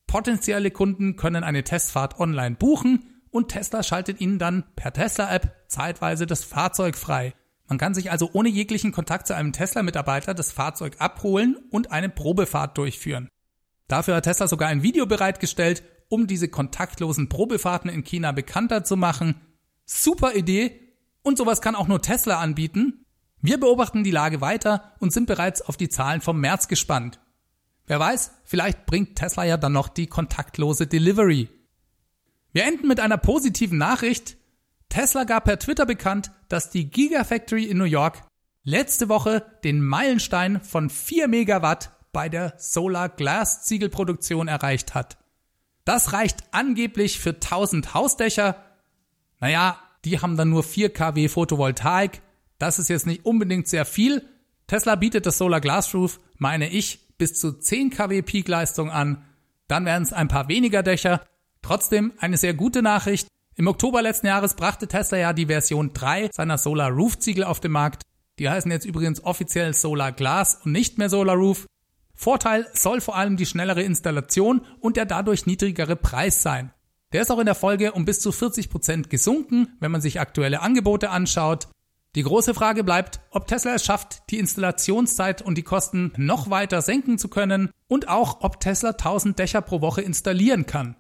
Potenzielle 0.07 0.71
Kunden 0.71 1.17
können 1.17 1.43
eine 1.43 1.65
Testfahrt 1.65 2.21
online 2.21 2.57
buchen 2.57 3.23
und 3.31 3.49
Tesla 3.49 3.83
schaltet 3.83 4.21
ihnen 4.21 4.39
dann 4.39 4.65
per 4.77 4.93
Tesla-App 4.93 5.65
zeitweise 5.69 6.27
das 6.27 6.45
Fahrzeug 6.45 6.99
frei. 6.99 7.33
Man 7.67 7.79
kann 7.79 7.95
sich 7.95 8.11
also 8.11 8.29
ohne 8.35 8.51
jeglichen 8.51 8.93
Kontakt 8.93 9.27
zu 9.27 9.35
einem 9.35 9.55
Tesla-Mitarbeiter 9.55 10.35
das 10.35 10.53
Fahrzeug 10.53 10.97
abholen 10.99 11.57
und 11.71 11.93
eine 11.93 12.11
Probefahrt 12.11 12.77
durchführen. 12.77 13.31
Dafür 13.89 14.17
hat 14.17 14.25
Tesla 14.25 14.49
sogar 14.49 14.69
ein 14.69 14.83
Video 14.83 15.07
bereitgestellt, 15.07 15.83
um 16.11 16.27
diese 16.27 16.49
kontaktlosen 16.49 17.31
Probefahrten 17.31 17.89
in 17.89 18.05
China 18.05 18.33
bekannter 18.33 18.85
zu 18.85 18.99
machen. 18.99 19.41
Super 19.87 20.35
Idee. 20.35 20.79
Und 21.23 21.39
sowas 21.39 21.63
kann 21.63 21.75
auch 21.75 21.89
nur 21.89 22.03
Tesla 22.03 22.41
anbieten. 22.41 23.07
Wir 23.41 23.59
beobachten 23.59 24.05
die 24.05 24.11
Lage 24.11 24.43
weiter 24.43 24.93
und 24.99 25.13
sind 25.13 25.27
bereits 25.27 25.63
auf 25.63 25.79
die 25.79 25.89
Zahlen 25.89 26.21
vom 26.21 26.41
März 26.41 26.69
gespannt. 26.69 27.21
Wer 27.87 27.99
weiß, 27.99 28.33
vielleicht 28.45 28.87
bringt 28.87 29.17
Tesla 29.17 29.45
ja 29.45 29.57
dann 29.57 29.73
noch 29.73 29.89
die 29.89 30.07
kontaktlose 30.07 30.87
Delivery. 30.87 31.49
Wir 32.53 32.65
enden 32.65 32.89
mit 32.89 33.01
einer 33.01 33.17
positiven 33.17 33.79
Nachricht. 33.79 34.37
Tesla 34.89 35.25
gab 35.25 35.45
per 35.45 35.59
Twitter 35.59 35.87
bekannt, 35.87 36.33
dass 36.49 36.71
die 36.71 36.91
Gigafactory 36.91 37.65
in 37.65 37.79
New 37.79 37.85
York 37.85 38.23
letzte 38.65 39.09
Woche 39.09 39.47
den 39.65 39.81
Meilenstein 39.81 40.61
von 40.61 40.91
4 40.91 41.29
Megawatt 41.29 41.93
bei 42.13 42.29
der 42.29 42.55
Solar 42.59 43.09
Glass 43.09 43.65
Ziegelproduktion 43.65 44.49
erreicht 44.49 44.95
hat. 44.95 45.20
Das 45.85 46.13
reicht 46.13 46.45
angeblich 46.53 47.19
für 47.19 47.31
1000 47.31 47.95
Hausdächer. 47.95 48.57
Naja, 49.41 49.79
die 50.05 50.21
haben 50.21 50.37
dann 50.37 50.51
nur 50.51 50.63
4 50.63 50.93
kW 50.93 51.29
Photovoltaik. 51.29 52.23
Das 52.59 52.79
ist 52.79 52.89
jetzt 52.89 53.07
nicht 53.07 53.25
unbedingt 53.25 53.69
sehr 53.69 53.85
viel. 53.85 54.23
Tesla 54.67 54.95
bietet 54.95 55.27
das 55.27 55.39
Solar 55.39 55.61
Glass 55.61 55.95
Roof, 55.95 56.21
meine 56.39 56.69
ich, 56.69 57.17
bis 57.19 57.35
zu 57.35 57.59
10 57.59 57.91
kW 57.91 58.23
Peakleistung 58.23 58.91
an. 58.91 59.25
Dann 59.67 59.85
wären 59.85 60.03
es 60.03 60.13
ein 60.13 60.29
paar 60.29 60.49
weniger 60.49 60.83
Dächer. 60.83 61.23
Trotzdem 61.63 62.13
eine 62.19 62.37
sehr 62.37 62.55
gute 62.55 62.83
Nachricht. 62.83 63.29
Im 63.57 63.67
Oktober 63.67 64.01
letzten 64.01 64.27
Jahres 64.27 64.55
brachte 64.55 64.89
Tesla 64.89 65.19
ja 65.19 65.33
die 65.33 65.47
Version 65.47 65.93
3 65.93 66.31
seiner 66.33 66.57
Solar 66.57 66.91
Roof 66.91 67.19
Ziegel 67.19 67.45
auf 67.45 67.61
den 67.61 67.73
Markt. 67.73 68.03
Die 68.39 68.49
heißen 68.49 68.71
jetzt 68.71 68.87
übrigens 68.87 69.23
offiziell 69.23 69.75
Solar 69.75 70.13
Glass 70.13 70.61
und 70.65 70.73
nicht 70.73 70.99
mehr 70.99 71.11
Solar 71.11 71.37
Roof. 71.37 71.67
Vorteil 72.21 72.69
soll 72.75 73.01
vor 73.01 73.17
allem 73.17 73.39
die 73.39 73.47
schnellere 73.47 73.81
Installation 73.81 74.61
und 74.79 74.99
der 74.99 75.07
dadurch 75.07 75.47
niedrigere 75.47 75.97
Preis 75.97 76.43
sein. 76.43 76.71
Der 77.15 77.23
ist 77.23 77.31
auch 77.31 77.39
in 77.39 77.47
der 77.47 77.55
Folge 77.55 77.93
um 77.93 78.05
bis 78.05 78.21
zu 78.21 78.31
40 78.31 78.69
Prozent 78.69 79.09
gesunken, 79.09 79.69
wenn 79.81 79.91
man 79.91 80.03
sich 80.03 80.21
aktuelle 80.21 80.61
Angebote 80.61 81.09
anschaut. 81.09 81.69
Die 82.15 82.23
große 82.23 82.53
Frage 82.53 82.85
bleibt, 82.85 83.21
ob 83.31 83.47
Tesla 83.47 83.75
es 83.75 83.87
schafft, 83.87 84.25
die 84.29 84.39
Installationszeit 84.39 85.41
und 85.41 85.57
die 85.57 85.63
Kosten 85.63 86.13
noch 86.19 86.51
weiter 86.51 86.83
senken 86.83 87.17
zu 87.17 87.29
können 87.29 87.71
und 87.89 88.09
auch, 88.09 88.43
ob 88.43 88.61
Tesla 88.61 88.91
1000 88.91 89.39
Dächer 89.39 89.63
pro 89.63 89.81
Woche 89.81 90.03
installieren 90.03 90.67
kann. 90.67 90.97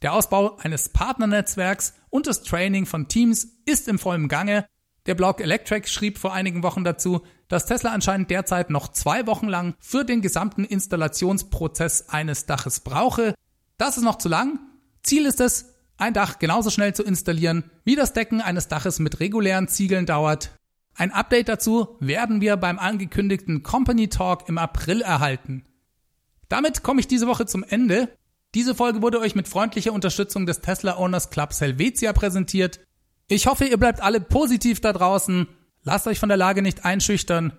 Der 0.00 0.14
Ausbau 0.14 0.56
eines 0.56 0.88
Partnernetzwerks 0.88 1.92
und 2.08 2.26
das 2.26 2.42
Training 2.42 2.86
von 2.86 3.08
Teams 3.08 3.48
ist 3.66 3.86
im 3.86 3.98
vollen 3.98 4.28
Gange 4.28 4.64
der 5.06 5.14
Blog 5.14 5.40
Electric 5.40 5.88
schrieb 5.88 6.18
vor 6.18 6.32
einigen 6.32 6.62
Wochen 6.62 6.84
dazu, 6.84 7.22
dass 7.48 7.66
Tesla 7.66 7.92
anscheinend 7.92 8.30
derzeit 8.30 8.70
noch 8.70 8.88
zwei 8.88 9.26
Wochen 9.26 9.48
lang 9.48 9.74
für 9.78 10.04
den 10.04 10.22
gesamten 10.22 10.64
Installationsprozess 10.64 12.08
eines 12.08 12.46
Daches 12.46 12.80
brauche. 12.80 13.34
Das 13.76 13.96
ist 13.96 14.02
noch 14.02 14.18
zu 14.18 14.28
lang. 14.28 14.60
Ziel 15.02 15.26
ist 15.26 15.40
es, 15.40 15.74
ein 15.96 16.14
Dach 16.14 16.38
genauso 16.38 16.70
schnell 16.70 16.94
zu 16.94 17.02
installieren, 17.02 17.70
wie 17.84 17.96
das 17.96 18.12
Decken 18.12 18.40
eines 18.40 18.68
Daches 18.68 18.98
mit 18.98 19.20
regulären 19.20 19.68
Ziegeln 19.68 20.06
dauert. 20.06 20.50
Ein 20.94 21.12
Update 21.12 21.48
dazu 21.48 21.96
werden 22.00 22.40
wir 22.40 22.56
beim 22.56 22.78
angekündigten 22.78 23.62
Company 23.62 24.08
Talk 24.08 24.48
im 24.48 24.58
April 24.58 25.02
erhalten. 25.02 25.66
Damit 26.48 26.82
komme 26.82 27.00
ich 27.00 27.08
diese 27.08 27.26
Woche 27.26 27.46
zum 27.46 27.64
Ende. 27.64 28.08
Diese 28.54 28.74
Folge 28.74 29.02
wurde 29.02 29.18
euch 29.18 29.34
mit 29.34 29.48
freundlicher 29.48 29.92
Unterstützung 29.92 30.46
des 30.46 30.60
Tesla 30.60 30.96
Owners 30.96 31.30
Clubs 31.30 31.60
Helvetia 31.60 32.12
präsentiert. 32.12 32.80
Ich 33.28 33.46
hoffe, 33.46 33.64
ihr 33.64 33.78
bleibt 33.78 34.00
alle 34.00 34.20
positiv 34.20 34.80
da 34.80 34.92
draußen. 34.92 35.48
Lasst 35.82 36.06
euch 36.06 36.18
von 36.18 36.28
der 36.28 36.38
Lage 36.38 36.62
nicht 36.62 36.84
einschüchtern. 36.84 37.52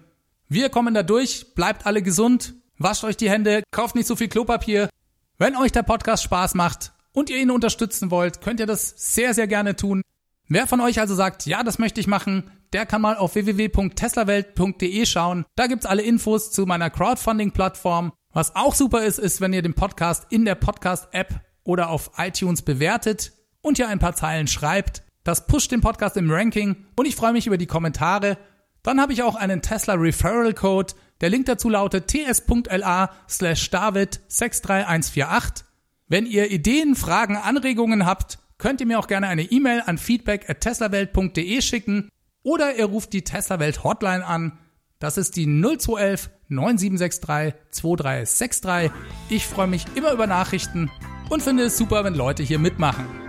Wir 0.48 0.70
kommen 0.70 0.94
da 0.94 1.04
durch. 1.04 1.54
Bleibt 1.56 1.86
alle 1.86 2.02
gesund. 2.02 2.54
Wascht 2.78 3.04
euch 3.04 3.18
die 3.18 3.30
Hände. 3.30 3.64
Kauft 3.72 3.96
nicht 3.96 4.08
so 4.08 4.16
viel 4.16 4.28
Klopapier. 4.28 4.90
Wenn 5.38 5.56
euch 5.56 5.72
der 5.72 5.84
Podcast 5.84 6.24
Spaß 6.24 6.54
macht 6.54 6.94
und 7.12 7.30
ihr 7.30 7.38
ihn 7.38 7.52
unterstützen 7.52 8.12
wollt, 8.12 8.42
könnt 8.42 8.60
ihr 8.60 8.66
das 8.66 8.94
sehr, 8.96 9.34
sehr 9.34 9.48
gerne 9.48 9.76
tun. 9.76 10.02
Wer 10.48 10.68
von 10.68 10.82
euch 10.82 11.00
also 11.00 11.16
sagt, 11.16 11.46
ja, 11.46 11.64
das 11.64 11.80
möchte 11.80 12.00
ich 12.00 12.08
machen, 12.08 12.52
der 12.72 12.86
kann 12.86 13.02
mal 13.02 13.18
auf 13.18 13.36
www.teslawelt.de 13.36 15.06
schauen. 15.06 15.46
Da 15.56 15.68
gibt's 15.68 15.86
alle 15.86 16.04
Infos 16.04 16.52
zu 16.52 16.66
meiner 16.66 16.90
Crowdfunding-Plattform. 16.90 18.12
Was 18.32 18.56
auch 18.56 18.76
super 18.76 19.04
ist, 19.04 19.18
ist, 19.18 19.42
wenn 19.42 19.54
ihr 19.54 19.62
den 19.62 19.74
Podcast 19.74 20.28
in 20.30 20.46
der 20.46 20.56
Podcast-App 20.56 21.42
oder 21.64 21.90
auf 21.90 22.12
iTunes 22.18 22.62
bewertet 22.62 23.32
und 23.62 23.78
hier 23.78 23.88
ein 23.88 24.00
paar 24.00 24.14
Zeilen 24.14 24.48
schreibt. 24.48 25.05
Das 25.26 25.48
pusht 25.48 25.72
den 25.72 25.82
Podcast 25.82 26.16
im 26.18 26.32
Ranking 26.32 26.86
und 26.96 27.08
ich 27.08 27.16
freue 27.16 27.34
mich 27.34 27.48
über 27.48 27.58
die 27.58 27.66
Kommentare. 27.66 28.38
Dann 28.84 29.02
habe 29.02 29.12
ich 29.12 29.24
auch 29.24 29.34
einen 29.34 29.64
Tesla 29.64 29.96
Referral 29.96 30.54
Code. 30.54 30.94
Der 31.20 31.30
Link 31.30 31.48
dazu 31.48 31.68
lautet 31.68 32.08
ts.la 32.08 33.10
slash 33.28 33.72
david 33.72 34.22
63148. 34.28 35.66
Wenn 36.08 36.28
ihr 36.28 36.52
Ideen, 36.52 36.96
Fragen, 36.96 37.38
Anregungen 37.38 38.06
habt, 38.06 38.38
könnt 38.60 38.80
ihr 38.82 38.86
mir 38.86 39.00
auch 39.00 39.08
gerne 39.08 39.28
eine 39.28 39.42
E-Mail 39.42 39.82
an 39.88 39.98
feedback 39.98 40.48
at 40.48 40.62
teslawelt.de 40.62 41.62
schicken 41.64 42.10
oder 42.44 42.76
ihr 42.76 42.86
ruft 42.86 43.12
die 43.12 43.24
Tesla 43.24 43.60
Welt 43.60 43.84
Hotline 43.84 44.24
an. 44.24 44.60
Das 45.00 45.18
ist 45.18 45.38
die 45.38 45.48
0211 45.48 46.30
9763 46.50 47.56
2363. 47.72 48.92
Ich 49.30 49.48
freue 49.48 49.66
mich 49.66 49.86
immer 49.96 50.12
über 50.12 50.28
Nachrichten 50.28 50.92
und 51.32 51.42
finde 51.42 51.64
es 51.64 51.78
super, 51.78 52.04
wenn 52.04 52.14
Leute 52.14 52.44
hier 52.44 52.60
mitmachen. 52.60 53.25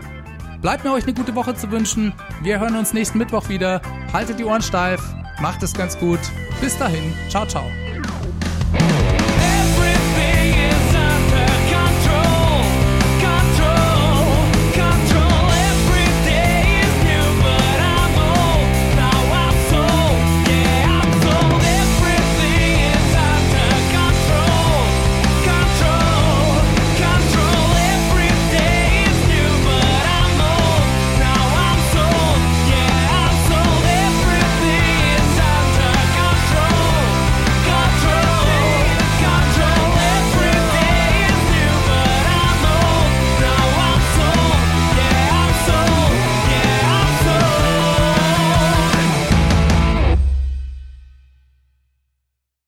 Bleibt 0.66 0.82
mir 0.82 0.92
euch 0.92 1.04
eine 1.04 1.14
gute 1.14 1.36
Woche 1.36 1.54
zu 1.54 1.70
wünschen. 1.70 2.12
Wir 2.42 2.58
hören 2.58 2.74
uns 2.74 2.92
nächsten 2.92 3.18
Mittwoch 3.18 3.48
wieder. 3.48 3.80
Haltet 4.12 4.40
die 4.40 4.44
Ohren 4.44 4.62
steif. 4.62 5.00
Macht 5.40 5.62
es 5.62 5.72
ganz 5.72 5.96
gut. 5.96 6.18
Bis 6.60 6.76
dahin. 6.76 7.14
Ciao, 7.28 7.46
ciao. 7.46 7.70